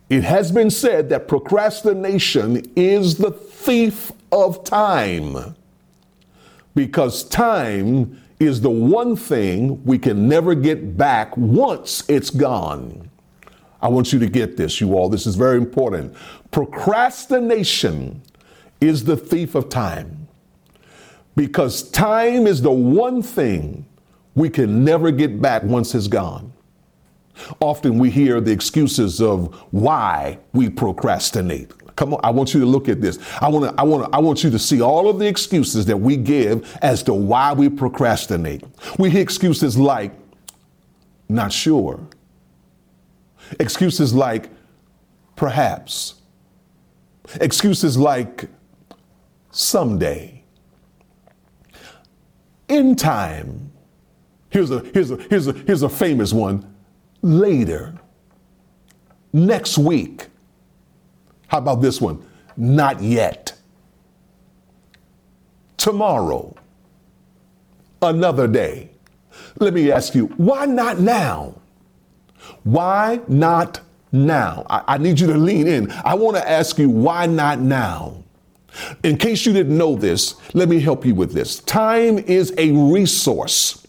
It 0.10 0.24
has 0.24 0.52
been 0.52 0.70
said 0.70 1.10
that 1.10 1.28
procrastination 1.28 2.72
is 2.76 3.18
the 3.18 3.32
thief 3.32 4.12
of 4.32 4.64
time 4.64 5.56
because 6.76 7.24
time 7.24 8.22
is 8.40 8.62
the 8.62 8.70
one 8.70 9.16
thing 9.16 9.84
we 9.86 9.98
can 9.98 10.28
never 10.28 10.56
get 10.56 10.98
back 10.98 11.36
once 11.38 12.08
it's 12.10 12.30
gone. 12.30 13.10
I 13.82 13.88
want 13.88 14.14
you 14.14 14.20
to 14.20 14.28
get 14.28 14.56
this, 14.58 14.80
you 14.80 14.96
all. 14.96 15.10
This 15.10 15.26
is 15.26 15.36
very 15.36 15.58
important. 15.58 16.16
Procrastination 16.52 18.22
is 18.80 19.04
the 19.04 19.18
thief 19.18 19.56
of 19.56 19.70
time 19.70 20.28
because 21.36 21.90
time 21.92 22.48
is 22.48 22.62
the 22.62 22.72
one 22.72 23.22
thing 23.22 23.86
we 24.36 24.50
can 24.50 24.84
never 24.84 25.12
get 25.12 25.42
back 25.42 25.64
once 25.64 25.94
it's 25.96 26.08
gone. 26.08 26.53
Often 27.60 27.98
we 28.00 28.10
hear 28.10 28.40
the 28.40 28.52
excuses 28.52 29.22
of 29.22 29.54
why 29.72 30.40
we 30.54 30.70
procrastinate. 30.70 31.72
Come 31.96 32.14
on, 32.16 32.20
I 32.24 32.32
want 32.32 32.54
you 32.54 32.60
to 32.60 32.66
look 32.66 32.90
at 32.90 33.02
this. 33.02 33.20
I 33.40 33.50
want 33.50 33.70
to, 33.70 33.80
I 33.80 33.84
want 33.84 34.06
to, 34.06 34.16
I 34.16 34.20
want 34.20 34.44
you 34.44 34.50
to 34.50 34.60
see 34.60 34.82
all 34.82 35.10
of 35.10 35.20
the 35.20 35.28
excuses 35.28 35.86
that 35.86 35.98
we 35.98 36.18
give 36.18 36.78
as 36.82 37.04
to 37.04 37.14
why 37.14 37.54
we 37.54 37.70
procrastinate. 37.70 38.64
We 38.98 39.10
hear 39.10 39.22
excuses 39.22 39.78
like 39.78 40.12
not 41.30 41.52
sure. 41.52 42.00
Excuses 43.60 44.14
like 44.14 44.50
perhaps. 45.36 46.16
Excuses 47.40 47.98
like 47.98 48.50
someday. 49.52 50.44
In 52.68 52.96
time. 52.96 53.72
Here's 54.50 54.72
a 54.72 54.80
here's 54.94 55.12
a 55.12 55.18
here's 55.18 55.48
a 55.48 55.54
here's 55.54 55.82
a 55.84 55.90
famous 55.90 56.34
one. 56.34 56.73
Later. 57.24 57.96
Next 59.34 59.80
week 59.80 60.28
how 61.54 61.60
about 61.60 61.84
this 61.84 62.02
one? 62.02 62.26
Not 62.58 63.00
yet. 63.00 63.54
Tomorrow. 65.78 66.56
Another 68.02 68.48
day. 68.48 68.90
Let 69.60 69.76
me 69.76 69.92
ask 69.92 70.16
you, 70.16 70.26
why 70.38 70.66
not 70.66 71.00
now? 71.00 71.54
Why 72.64 73.20
not 73.28 73.82
now? 74.12 74.66
I, 74.68 74.96
I 74.96 74.98
need 74.98 75.20
you 75.20 75.28
to 75.28 75.38
lean 75.38 75.68
in. 75.68 75.92
I 76.04 76.16
want 76.16 76.38
to 76.38 76.50
ask 76.50 76.80
you, 76.80 76.90
why 76.90 77.28
not 77.28 77.60
now? 77.60 78.24
In 79.04 79.16
case 79.16 79.46
you 79.46 79.54
didn't 79.54 79.78
know 79.78 79.96
this, 79.96 80.34
let 80.56 80.70
me 80.70 80.80
help 80.80 81.06
you 81.06 81.14
with 81.14 81.34
this. 81.34 81.60
Time 81.60 82.18
is 82.18 82.52
a 82.58 82.72
resource. 82.72 83.86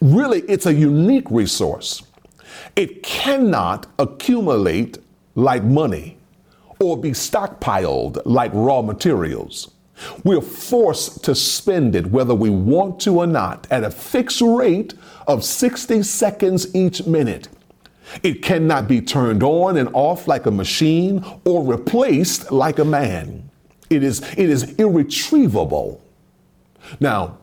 Really, 0.00 0.42
it's 0.42 0.66
a 0.66 0.72
unique 0.72 1.28
resource. 1.32 2.05
It 2.76 3.02
cannot 3.02 3.86
accumulate 3.98 4.98
like 5.34 5.64
money 5.64 6.18
or 6.78 6.98
be 6.98 7.12
stockpiled 7.12 8.20
like 8.26 8.50
raw 8.54 8.82
materials. 8.82 9.70
We're 10.24 10.42
forced 10.42 11.24
to 11.24 11.34
spend 11.34 11.96
it 11.96 12.06
whether 12.06 12.34
we 12.34 12.50
want 12.50 13.00
to 13.00 13.18
or 13.18 13.26
not 13.26 13.66
at 13.70 13.82
a 13.82 13.90
fixed 13.90 14.42
rate 14.42 14.92
of 15.26 15.42
60 15.42 16.02
seconds 16.02 16.74
each 16.74 17.06
minute. 17.06 17.48
It 18.22 18.42
cannot 18.42 18.88
be 18.88 19.00
turned 19.00 19.42
on 19.42 19.78
and 19.78 19.88
off 19.94 20.28
like 20.28 20.44
a 20.44 20.50
machine 20.50 21.24
or 21.46 21.64
replaced 21.64 22.52
like 22.52 22.78
a 22.78 22.84
man. 22.84 23.50
It 23.88 24.02
is, 24.02 24.20
it 24.36 24.50
is 24.50 24.74
irretrievable. 24.74 26.04
Now, 27.00 27.38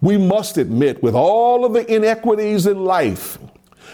we 0.00 0.18
must 0.18 0.58
admit, 0.58 1.02
with 1.02 1.14
all 1.14 1.64
of 1.64 1.72
the 1.72 1.90
inequities 1.94 2.66
in 2.66 2.84
life, 2.84 3.38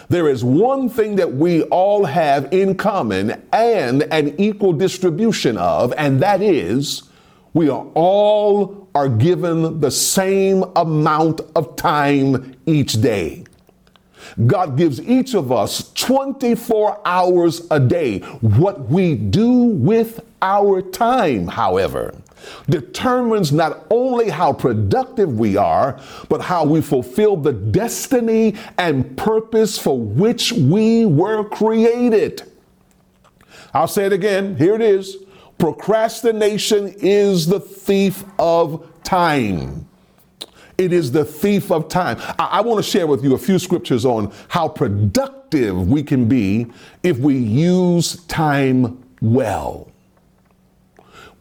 there 0.08 0.28
is 0.28 0.42
one 0.42 0.88
thing 0.88 1.16
that 1.16 1.34
we 1.34 1.62
all 1.64 2.04
have 2.04 2.52
in 2.52 2.74
common 2.74 3.42
and 3.52 4.02
an 4.04 4.34
equal 4.40 4.72
distribution 4.72 5.58
of, 5.58 5.92
and 5.98 6.20
that 6.22 6.40
is 6.40 7.02
we 7.52 7.68
are 7.68 7.86
all 7.94 8.88
are 8.94 9.08
given 9.08 9.80
the 9.80 9.90
same 9.90 10.64
amount 10.76 11.40
of 11.54 11.76
time 11.76 12.56
each 12.66 13.00
day. 13.00 13.44
God 14.46 14.76
gives 14.76 15.00
each 15.00 15.34
of 15.34 15.52
us 15.52 15.92
24 15.94 17.00
hours 17.04 17.66
a 17.70 17.80
day. 17.80 18.20
What 18.40 18.88
we 18.88 19.14
do 19.14 19.52
with 19.52 20.20
our 20.42 20.82
time, 20.82 21.46
however, 21.48 22.14
determines 22.68 23.52
not 23.52 23.86
only 23.90 24.28
how 24.28 24.52
productive 24.52 25.38
we 25.38 25.56
are, 25.56 26.00
but 26.28 26.40
how 26.40 26.64
we 26.64 26.80
fulfill 26.80 27.36
the 27.36 27.52
destiny 27.52 28.54
and 28.78 29.16
purpose 29.16 29.78
for 29.78 29.98
which 29.98 30.52
we 30.52 31.06
were 31.06 31.44
created. 31.44 32.42
I'll 33.74 33.88
say 33.88 34.06
it 34.06 34.12
again. 34.12 34.56
Here 34.56 34.74
it 34.74 34.82
is. 34.82 35.16
Procrastination 35.58 36.94
is 36.98 37.46
the 37.46 37.60
thief 37.60 38.24
of 38.38 38.86
time. 39.02 39.88
It 40.78 40.92
is 40.92 41.10
the 41.10 41.24
thief 41.24 41.72
of 41.72 41.88
time. 41.88 42.18
I, 42.38 42.48
I 42.52 42.60
want 42.60 42.82
to 42.82 42.88
share 42.88 43.08
with 43.08 43.24
you 43.24 43.34
a 43.34 43.38
few 43.38 43.58
scriptures 43.58 44.04
on 44.04 44.32
how 44.46 44.68
productive 44.68 45.88
we 45.88 46.04
can 46.04 46.28
be 46.28 46.66
if 47.02 47.18
we 47.18 47.36
use 47.36 48.22
time 48.24 49.04
well. 49.20 49.90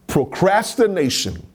Procrastination. 0.08 1.46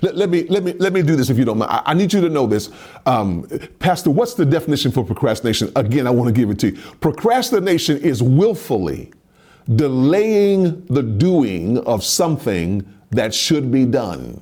Let, 0.00 0.16
let, 0.16 0.30
me 0.30 0.44
let 0.44 0.62
me 0.62 0.74
let 0.74 0.92
me 0.92 1.02
do 1.02 1.16
this 1.16 1.28
if 1.28 1.36
you 1.36 1.44
don't 1.44 1.58
mind. 1.58 1.72
I, 1.72 1.82
I 1.86 1.94
need 1.94 2.12
you 2.12 2.20
to 2.20 2.28
know 2.28 2.46
this, 2.46 2.70
um, 3.04 3.48
Pastor. 3.80 4.10
What's 4.10 4.34
the 4.34 4.44
definition 4.44 4.92
for 4.92 5.04
procrastination? 5.04 5.72
Again, 5.74 6.06
I 6.06 6.10
want 6.10 6.28
to 6.28 6.32
give 6.32 6.50
it 6.50 6.58
to 6.60 6.70
you. 6.70 6.80
Procrastination 7.00 7.98
is 7.98 8.22
willfully 8.22 9.12
delaying 9.74 10.84
the 10.86 11.02
doing 11.02 11.78
of 11.78 12.04
something 12.04 12.86
that 13.10 13.34
should 13.34 13.72
be 13.72 13.84
done 13.84 14.40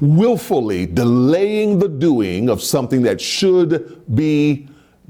willfully 0.00 0.86
delaying 0.86 1.78
the 1.78 1.88
doing 1.88 2.48
of 2.48 2.62
something 2.62 3.02
that 3.02 3.20
should 3.20 4.02
be 4.14 4.68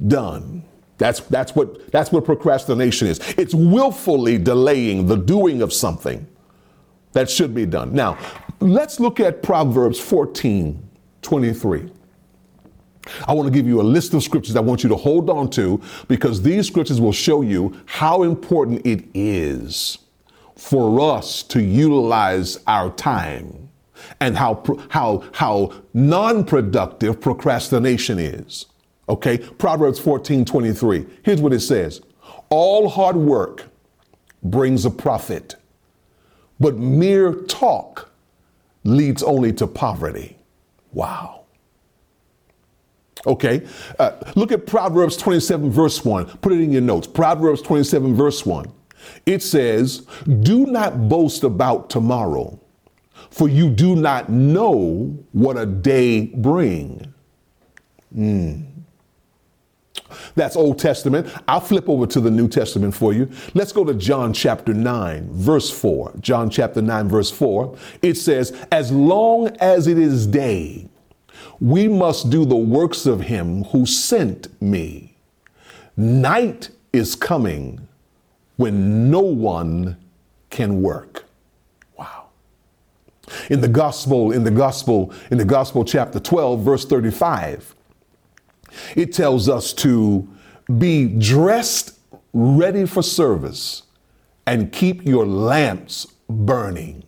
done. 0.08 0.62
That's, 0.98 1.20
that's, 1.20 1.56
what, 1.56 1.90
that's 1.90 2.12
what 2.12 2.24
procrastination 2.24 3.08
is. 3.08 3.18
It's 3.36 3.54
willfully 3.54 4.38
delaying 4.38 5.06
the 5.06 5.16
doing 5.16 5.60
of 5.60 5.72
something 5.72 6.26
that 7.12 7.30
should 7.30 7.54
be 7.54 7.66
done. 7.66 7.92
Now, 7.92 8.18
let's 8.60 9.00
look 9.00 9.20
at 9.20 9.42
Proverbs 9.42 9.98
14 9.98 10.80
23. 11.22 11.90
I 13.26 13.32
want 13.32 13.46
to 13.46 13.50
give 13.50 13.66
you 13.66 13.80
a 13.80 13.82
list 13.82 14.14
of 14.14 14.22
scriptures 14.22 14.56
I 14.56 14.60
want 14.60 14.82
you 14.82 14.88
to 14.90 14.96
hold 14.96 15.30
on 15.30 15.50
to 15.50 15.80
because 16.08 16.42
these 16.42 16.66
scriptures 16.66 17.00
will 17.00 17.12
show 17.12 17.42
you 17.42 17.78
how 17.86 18.22
important 18.22 18.86
it 18.86 19.04
is 19.14 19.98
for 20.56 21.00
us 21.00 21.42
to 21.44 21.62
utilize 21.62 22.60
our 22.66 22.90
time 22.90 23.68
and 24.20 24.36
how, 24.36 24.62
how, 24.90 25.24
how 25.32 25.72
non-productive 25.92 27.20
procrastination 27.20 28.18
is. 28.18 28.66
Okay, 29.08 29.38
Proverbs 29.38 29.98
14, 29.98 30.44
23. 30.44 31.06
Here's 31.22 31.40
what 31.40 31.52
it 31.52 31.60
says. 31.60 32.00
All 32.48 32.88
hard 32.88 33.16
work 33.16 33.64
brings 34.42 34.84
a 34.84 34.90
profit, 34.90 35.56
but 36.58 36.76
mere 36.76 37.34
talk 37.34 38.10
leads 38.84 39.22
only 39.22 39.52
to 39.54 39.66
poverty. 39.66 40.38
Wow. 40.92 41.44
Okay, 43.26 43.66
uh, 43.98 44.12
look 44.36 44.52
at 44.52 44.66
Proverbs 44.66 45.16
27, 45.16 45.70
verse 45.70 46.04
1. 46.04 46.26
Put 46.38 46.52
it 46.52 46.60
in 46.60 46.70
your 46.70 46.82
notes. 46.82 47.06
Proverbs 47.06 47.62
27, 47.62 48.14
verse 48.14 48.44
1. 48.44 48.70
It 49.26 49.42
says, 49.42 50.06
Do 50.40 50.66
not 50.66 51.08
boast 51.08 51.42
about 51.42 51.88
tomorrow, 51.88 52.58
for 53.30 53.48
you 53.48 53.70
do 53.70 53.96
not 53.96 54.30
know 54.30 55.18
what 55.32 55.56
a 55.56 55.66
day 55.66 56.26
bring. 56.26 57.12
Mm. 58.14 58.73
That's 60.34 60.56
Old 60.56 60.78
Testament. 60.78 61.32
I'll 61.48 61.60
flip 61.60 61.88
over 61.88 62.06
to 62.06 62.20
the 62.20 62.30
New 62.30 62.48
Testament 62.48 62.94
for 62.94 63.12
you. 63.12 63.30
Let's 63.54 63.72
go 63.72 63.84
to 63.84 63.94
John 63.94 64.32
chapter 64.32 64.74
9, 64.74 65.28
verse 65.32 65.70
4. 65.70 66.14
John 66.20 66.50
chapter 66.50 66.82
9, 66.82 67.08
verse 67.08 67.30
4. 67.30 67.76
It 68.02 68.14
says, 68.14 68.56
As 68.70 68.90
long 68.90 69.48
as 69.58 69.86
it 69.86 69.98
is 69.98 70.26
day, 70.26 70.88
we 71.60 71.88
must 71.88 72.30
do 72.30 72.44
the 72.44 72.56
works 72.56 73.06
of 73.06 73.22
him 73.22 73.64
who 73.64 73.86
sent 73.86 74.60
me. 74.60 75.16
Night 75.96 76.70
is 76.92 77.14
coming 77.14 77.86
when 78.56 79.10
no 79.10 79.20
one 79.20 79.96
can 80.50 80.82
work. 80.82 81.24
Wow. 81.98 82.26
In 83.50 83.60
the 83.60 83.68
gospel, 83.68 84.32
in 84.32 84.44
the 84.44 84.50
gospel, 84.50 85.12
in 85.30 85.38
the 85.38 85.44
gospel 85.44 85.84
chapter 85.84 86.20
12, 86.20 86.60
verse 86.60 86.84
35, 86.84 87.74
it 88.96 89.12
tells 89.12 89.48
us 89.48 89.72
to 89.74 90.28
be 90.78 91.06
dressed 91.06 91.98
ready 92.32 92.86
for 92.86 93.02
service 93.02 93.82
and 94.46 94.72
keep 94.72 95.04
your 95.04 95.26
lamps 95.26 96.06
burning. 96.28 97.04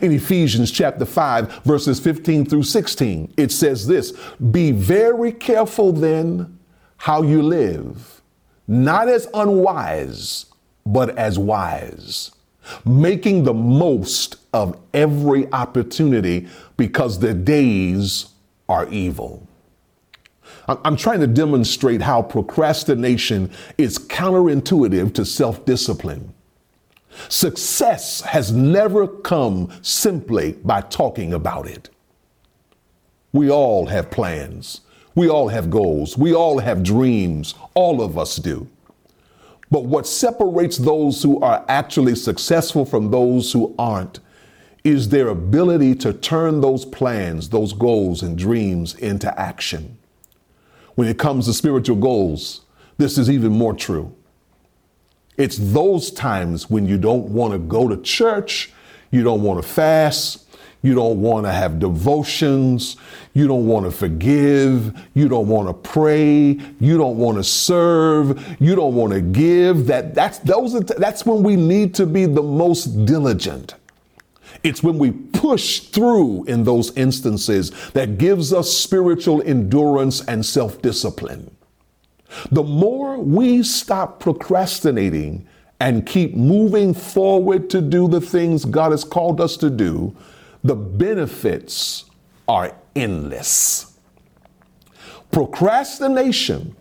In 0.00 0.12
Ephesians 0.12 0.70
chapter 0.70 1.04
5, 1.04 1.64
verses 1.64 1.98
15 1.98 2.46
through 2.46 2.62
16, 2.62 3.34
it 3.36 3.50
says 3.50 3.86
this 3.86 4.12
Be 4.50 4.70
very 4.70 5.32
careful 5.32 5.92
then 5.92 6.58
how 6.98 7.22
you 7.22 7.42
live, 7.42 8.22
not 8.68 9.08
as 9.08 9.26
unwise, 9.34 10.46
but 10.86 11.16
as 11.18 11.38
wise, 11.38 12.30
making 12.84 13.42
the 13.42 13.54
most 13.54 14.36
of 14.52 14.78
every 14.94 15.52
opportunity 15.52 16.46
because 16.76 17.18
the 17.18 17.34
days 17.34 18.26
are 18.68 18.88
evil. 18.88 19.46
I'm 20.68 20.96
trying 20.96 21.20
to 21.20 21.26
demonstrate 21.26 22.02
how 22.02 22.22
procrastination 22.22 23.50
is 23.78 23.98
counterintuitive 23.98 25.12
to 25.14 25.24
self 25.24 25.64
discipline. 25.64 26.34
Success 27.28 28.20
has 28.22 28.52
never 28.52 29.06
come 29.06 29.70
simply 29.82 30.52
by 30.64 30.80
talking 30.82 31.32
about 31.32 31.66
it. 31.66 31.90
We 33.32 33.50
all 33.50 33.86
have 33.86 34.10
plans. 34.10 34.82
We 35.14 35.28
all 35.28 35.48
have 35.48 35.70
goals. 35.70 36.16
We 36.16 36.34
all 36.34 36.58
have 36.58 36.82
dreams. 36.82 37.54
All 37.74 38.00
of 38.00 38.16
us 38.16 38.36
do. 38.36 38.68
But 39.70 39.84
what 39.84 40.06
separates 40.06 40.76
those 40.76 41.22
who 41.22 41.40
are 41.40 41.64
actually 41.68 42.14
successful 42.14 42.84
from 42.84 43.10
those 43.10 43.52
who 43.52 43.74
aren't 43.78 44.20
is 44.84 45.08
their 45.08 45.28
ability 45.28 45.94
to 45.94 46.12
turn 46.12 46.60
those 46.60 46.84
plans, 46.84 47.48
those 47.48 47.72
goals 47.72 48.22
and 48.22 48.36
dreams 48.36 48.94
into 48.96 49.38
action. 49.40 49.96
When 50.94 51.08
it 51.08 51.18
comes 51.18 51.46
to 51.46 51.54
spiritual 51.54 51.96
goals, 51.96 52.62
this 52.98 53.18
is 53.18 53.30
even 53.30 53.52
more 53.52 53.74
true. 53.74 54.14
It's 55.36 55.56
those 55.56 56.10
times 56.10 56.68
when 56.68 56.86
you 56.86 56.98
don't 56.98 57.28
want 57.28 57.52
to 57.52 57.58
go 57.58 57.88
to 57.88 57.96
church, 58.02 58.70
you 59.10 59.22
don't 59.22 59.42
want 59.42 59.62
to 59.62 59.68
fast, 59.68 60.46
you 60.82 60.94
don't 60.94 61.22
want 61.22 61.46
to 61.46 61.52
have 61.52 61.78
devotions, 61.78 62.96
you 63.34 63.46
don't 63.46 63.66
want 63.66 63.86
to 63.86 63.90
forgive, 63.90 64.92
you 65.14 65.28
don't 65.28 65.48
want 65.48 65.68
to 65.68 65.74
pray, 65.74 66.58
you 66.80 66.98
don't 66.98 67.16
want 67.16 67.38
to 67.38 67.44
serve, 67.44 68.56
you 68.60 68.74
don't 68.74 68.94
want 68.94 69.12
to 69.12 69.20
give. 69.20 69.86
That 69.86 70.14
that's 70.14 70.38
those 70.40 70.74
are, 70.74 70.80
that's 70.80 71.24
when 71.24 71.42
we 71.42 71.56
need 71.56 71.94
to 71.94 72.06
be 72.06 72.26
the 72.26 72.42
most 72.42 73.06
diligent. 73.06 73.74
It's 74.64 74.82
when 74.82 74.98
we 74.98 75.10
push 75.10 75.80
through 75.80 76.44
in 76.44 76.64
those 76.64 76.96
instances 76.96 77.70
that 77.92 78.18
gives 78.18 78.52
us 78.52 78.72
spiritual 78.72 79.42
endurance 79.42 80.24
and 80.26 80.44
self-discipline. 80.46 81.56
The 82.50 82.62
more 82.62 83.18
we 83.18 83.62
stop 83.62 84.20
procrastinating 84.20 85.46
and 85.80 86.06
keep 86.06 86.36
moving 86.36 86.94
forward 86.94 87.68
to 87.70 87.80
do 87.80 88.06
the 88.06 88.20
things 88.20 88.64
God 88.64 88.92
has 88.92 89.02
called 89.02 89.40
us 89.40 89.56
to 89.58 89.68
do, 89.68 90.16
the 90.62 90.76
benefits 90.76 92.04
are 92.46 92.76
endless. 92.94 93.98
Procrastination 95.32 96.76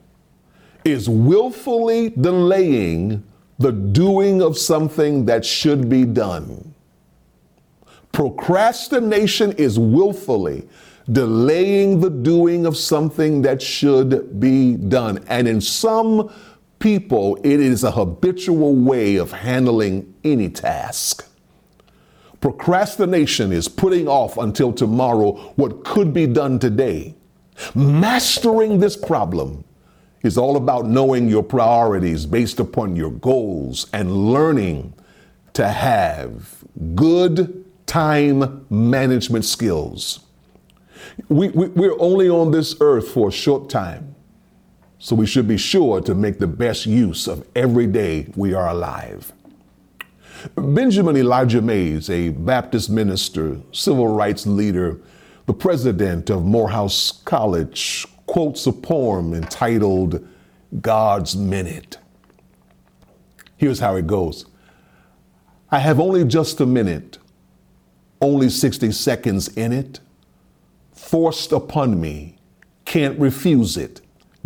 is 0.86 1.10
willfully 1.10 2.10
delaying 2.10 3.24
the 3.58 3.72
doing 3.72 4.41
of 4.41 4.58
something 4.58 5.26
that 5.26 5.46
should 5.46 5.89
be 5.89 6.06
done. 6.06 6.70
Procrastination 8.12 9.54
is 9.54 9.80
willfully 9.80 10.67
delaying 11.12 12.00
the 12.00 12.10
doing 12.10 12.65
of 12.65 12.78
something 12.78 13.41
that 13.41 13.62
should 13.62 14.39
be 14.39 14.76
done. 14.76 15.24
And 15.28 15.47
in 15.47 15.62
some 15.62 16.32
people, 16.80 17.38
it 17.43 17.60
is 17.60 17.84
a 17.84 17.91
habitual 17.91 18.76
way 18.76 19.15
of 19.15 19.32
handling 19.32 20.13
any 20.24 20.50
task. 20.50 21.28
Procrastination 22.39 23.52
is 23.52 23.67
putting 23.67 24.08
off 24.08 24.38
until 24.38 24.74
tomorrow 24.74 25.34
what 25.56 25.84
could 25.84 26.13
be 26.13 26.26
done 26.26 26.58
today. 26.60 27.15
Mastering 27.76 28.80
this 28.80 28.97
problem 28.97 29.63
is 30.24 30.38
all 30.38 30.58
about 30.58 30.88
knowing 30.88 31.30
your 31.30 31.43
priorities 31.43 32.26
based 32.26 32.60
upon 32.60 32.95
your 32.95 33.12
goals 33.12 33.88
and 33.93 34.32
learning 34.32 34.93
to 35.54 35.67
have 35.67 36.63
good 36.95 37.63
time 37.91 38.65
management 38.69 39.43
skills. 39.43 40.21
We, 41.27 41.49
we, 41.49 41.67
we're 41.67 41.99
only 41.99 42.30
on 42.30 42.51
this 42.51 42.73
earth 42.80 43.10
for 43.10 43.27
a 43.27 43.32
short 43.34 43.69
time, 43.69 44.15
so 44.97 45.13
we 45.13 45.25
should 45.25 45.45
be 45.45 45.58
sure 45.58 45.99
to 45.99 46.15
make 46.15 46.39
the 46.39 46.47
best 46.47 46.86
use 46.86 47.27
of 47.27 47.45
every 47.54 47.88
day 47.88 48.27
we 48.38 48.54
are 48.54 48.69
alive. 48.69 49.34
Benjamin 50.56 51.17
Elijah 51.17 51.62
Mays, 51.62 52.10
a 52.10 52.30
Baptist 52.30 52.89
minister, 52.89 53.58
civil 53.73 54.08
rights 54.08 54.47
leader, 54.47 55.01
the 55.45 55.54
president 55.54 56.30
of 56.30 56.45
Morehouse 56.45 57.21
College, 57.25 58.08
quotes 58.25 58.65
a 58.67 58.71
poem 58.71 59.34
entitled 59.34 60.25
God's 60.80 61.36
Minute. 61.36 61.97
Here's 63.58 63.80
how 63.80 63.97
it 63.97 64.08
goes 64.08 64.45
I 65.69 65.80
have 65.80 65.99
only 65.99 66.23
just 66.23 66.62
a 66.62 66.65
minute, 66.65 67.17
only 68.21 68.49
60 68.49 68.91
seconds 68.91 69.47
in 69.49 69.73
it 69.73 69.99
forced 70.93 71.51
upon 71.51 71.99
me, 71.99 72.38
can't 72.86 73.19
refuse 73.19 73.75
it, 73.75 74.01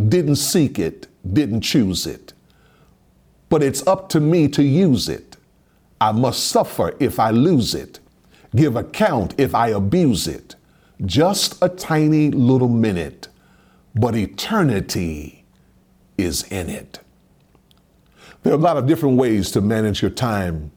didn't 0.10 0.38
seek 0.38 0.80
it, 0.80 1.08
didn't 1.34 1.62
choose 1.62 2.08
it. 2.08 2.34
But 3.50 3.62
it's 3.62 3.86
up 3.86 4.10
to 4.10 4.20
me 4.20 4.48
to 4.50 4.64
use 4.64 5.10
it. 5.10 5.38
I 6.00 6.12
must 6.12 6.48
suffer 6.48 6.96
if 7.00 7.20
I 7.20 7.30
lose 7.30 7.76
it, 7.76 8.00
give 8.56 8.76
account 8.76 9.36
if 9.38 9.54
I 9.54 9.68
abuse 9.70 10.28
it. 10.28 10.56
Just 11.06 11.62
a 11.62 11.70
tiny 11.70 12.32
little 12.32 12.70
minute, 12.70 13.28
but 13.94 14.16
eternity 14.16 15.46
is 16.18 16.44
in 16.44 16.70
it. 16.70 17.00
There 18.44 18.54
are 18.54 18.58
a 18.58 18.60
lot 18.60 18.78
of 18.78 18.88
different 18.88 19.18
ways 19.18 19.52
to 19.52 19.62
manage 19.62 20.02
your 20.02 20.12
time, 20.12 20.72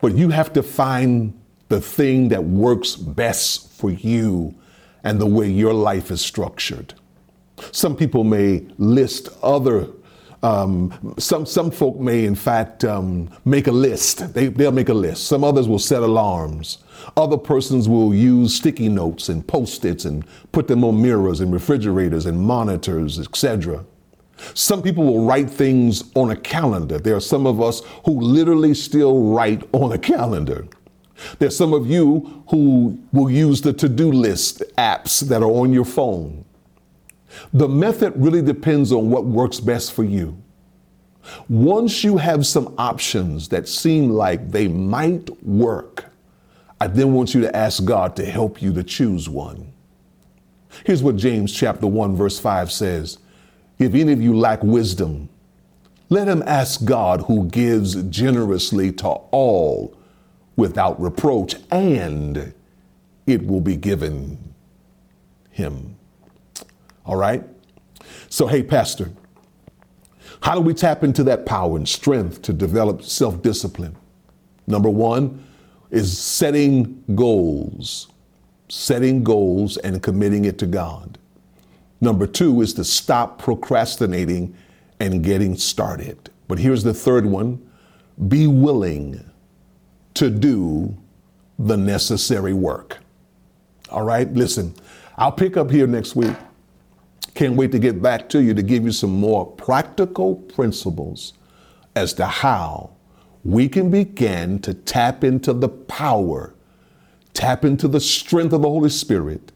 but 0.00 0.16
you 0.16 0.30
have 0.30 0.52
to 0.54 0.62
find 0.62 1.38
the 1.68 1.80
thing 1.80 2.28
that 2.28 2.44
works 2.44 2.96
best 2.96 3.72
for 3.72 3.90
you 3.90 4.54
and 5.02 5.20
the 5.20 5.26
way 5.26 5.48
your 5.48 5.74
life 5.74 6.10
is 6.10 6.20
structured. 6.20 6.94
Some 7.72 7.96
people 7.96 8.24
may 8.24 8.66
list 8.78 9.28
other 9.42 9.88
um, 10.44 11.14
some 11.18 11.46
some 11.46 11.70
folk 11.70 11.98
may, 11.98 12.26
in 12.26 12.34
fact, 12.34 12.84
um, 12.84 13.30
make 13.46 13.66
a 13.66 13.72
list. 13.72 14.34
They, 14.34 14.48
they'll 14.48 14.72
make 14.72 14.90
a 14.90 14.94
list. 14.94 15.26
Some 15.26 15.42
others 15.42 15.66
will 15.66 15.78
set 15.78 16.02
alarms. 16.02 16.78
Other 17.16 17.38
persons 17.38 17.88
will 17.88 18.14
use 18.14 18.54
sticky 18.54 18.90
notes 18.90 19.30
and 19.30 19.46
post-its 19.46 20.04
and 20.04 20.22
put 20.52 20.68
them 20.68 20.84
on 20.84 21.00
mirrors 21.00 21.40
and 21.40 21.50
refrigerators 21.50 22.26
and 22.26 22.38
monitors, 22.38 23.18
etc. 23.18 23.86
Some 24.52 24.82
people 24.82 25.04
will 25.04 25.24
write 25.24 25.48
things 25.48 26.04
on 26.14 26.30
a 26.30 26.36
calendar. 26.36 26.98
There 26.98 27.16
are 27.16 27.20
some 27.20 27.46
of 27.46 27.62
us 27.62 27.80
who 28.04 28.20
literally 28.20 28.74
still 28.74 29.32
write 29.32 29.66
on 29.72 29.92
a 29.92 29.98
calendar. 29.98 30.68
There's 31.38 31.56
some 31.56 31.72
of 31.72 31.88
you 31.88 32.44
who 32.48 32.98
will 33.12 33.30
use 33.30 33.60
the 33.60 33.72
to 33.74 33.88
do 33.88 34.10
list 34.10 34.62
apps 34.76 35.20
that 35.28 35.42
are 35.42 35.50
on 35.50 35.72
your 35.72 35.84
phone. 35.84 36.44
The 37.52 37.68
method 37.68 38.12
really 38.16 38.42
depends 38.42 38.92
on 38.92 39.10
what 39.10 39.24
works 39.24 39.60
best 39.60 39.92
for 39.92 40.04
you. 40.04 40.36
Once 41.48 42.04
you 42.04 42.16
have 42.16 42.46
some 42.46 42.74
options 42.78 43.48
that 43.48 43.68
seem 43.68 44.10
like 44.10 44.50
they 44.50 44.68
might 44.68 45.30
work, 45.42 46.04
I 46.80 46.86
then 46.86 47.14
want 47.14 47.34
you 47.34 47.40
to 47.42 47.56
ask 47.56 47.84
God 47.84 48.14
to 48.16 48.24
help 48.26 48.60
you 48.60 48.72
to 48.74 48.82
choose 48.82 49.28
one. 49.28 49.72
Here's 50.84 51.02
what 51.02 51.16
James 51.16 51.52
chapter 51.52 51.86
1 51.86 52.16
verse 52.16 52.38
5 52.38 52.70
says. 52.70 53.18
If 53.78 53.94
any 53.94 54.12
of 54.12 54.20
you 54.20 54.36
lack 54.36 54.62
wisdom, 54.62 55.28
let 56.10 56.28
him 56.28 56.42
ask 56.46 56.84
God 56.84 57.22
who 57.22 57.46
gives 57.46 58.02
generously 58.04 58.92
to 58.92 59.08
all 59.08 59.96
without 60.56 61.00
reproach, 61.00 61.56
and 61.70 62.54
it 63.26 63.46
will 63.46 63.60
be 63.60 63.76
given 63.76 64.54
him. 65.50 65.96
All 67.04 67.16
right? 67.16 67.44
So, 68.28 68.46
hey, 68.46 68.62
Pastor, 68.62 69.10
how 70.40 70.54
do 70.54 70.60
we 70.60 70.74
tap 70.74 71.04
into 71.04 71.22
that 71.24 71.46
power 71.46 71.76
and 71.76 71.88
strength 71.88 72.42
to 72.42 72.52
develop 72.52 73.02
self 73.02 73.42
discipline? 73.42 73.96
Number 74.66 74.90
one 74.90 75.44
is 75.90 76.18
setting 76.18 77.02
goals, 77.14 78.08
setting 78.68 79.22
goals 79.22 79.76
and 79.78 80.02
committing 80.02 80.44
it 80.44 80.58
to 80.58 80.66
God. 80.66 81.18
Number 82.00 82.26
two 82.26 82.60
is 82.60 82.74
to 82.74 82.84
stop 82.84 83.38
procrastinating 83.38 84.54
and 85.00 85.22
getting 85.22 85.56
started. 85.56 86.30
But 86.48 86.58
here's 86.58 86.82
the 86.82 86.94
third 86.94 87.26
one 87.26 87.64
be 88.28 88.46
willing 88.46 89.24
to 90.14 90.30
do 90.30 90.96
the 91.58 91.76
necessary 91.76 92.52
work. 92.52 92.98
All 93.90 94.02
right, 94.04 94.32
listen, 94.32 94.74
I'll 95.16 95.32
pick 95.32 95.56
up 95.56 95.70
here 95.70 95.86
next 95.86 96.16
week. 96.16 96.34
Can't 97.34 97.56
wait 97.56 97.72
to 97.72 97.78
get 97.78 98.00
back 98.00 98.28
to 98.30 98.42
you 98.42 98.54
to 98.54 98.62
give 98.62 98.84
you 98.84 98.92
some 98.92 99.10
more 99.10 99.46
practical 99.46 100.36
principles 100.36 101.34
as 101.96 102.12
to 102.14 102.26
how 102.26 102.90
we 103.44 103.68
can 103.68 103.90
begin 103.90 104.58
to 104.60 104.72
tap 104.74 105.22
into 105.24 105.52
the 105.52 105.68
power, 105.68 106.54
tap 107.34 107.64
into 107.64 107.88
the 107.88 108.00
strength 108.00 108.52
of 108.52 108.62
the 108.62 108.68
Holy 108.68 108.88
Spirit 108.88 109.52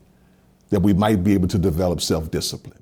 that 0.70 0.80
we 0.80 0.92
might 0.92 1.24
be 1.24 1.34
able 1.34 1.48
to 1.48 1.58
develop 1.58 2.00
self 2.00 2.30
discipline. 2.30 2.77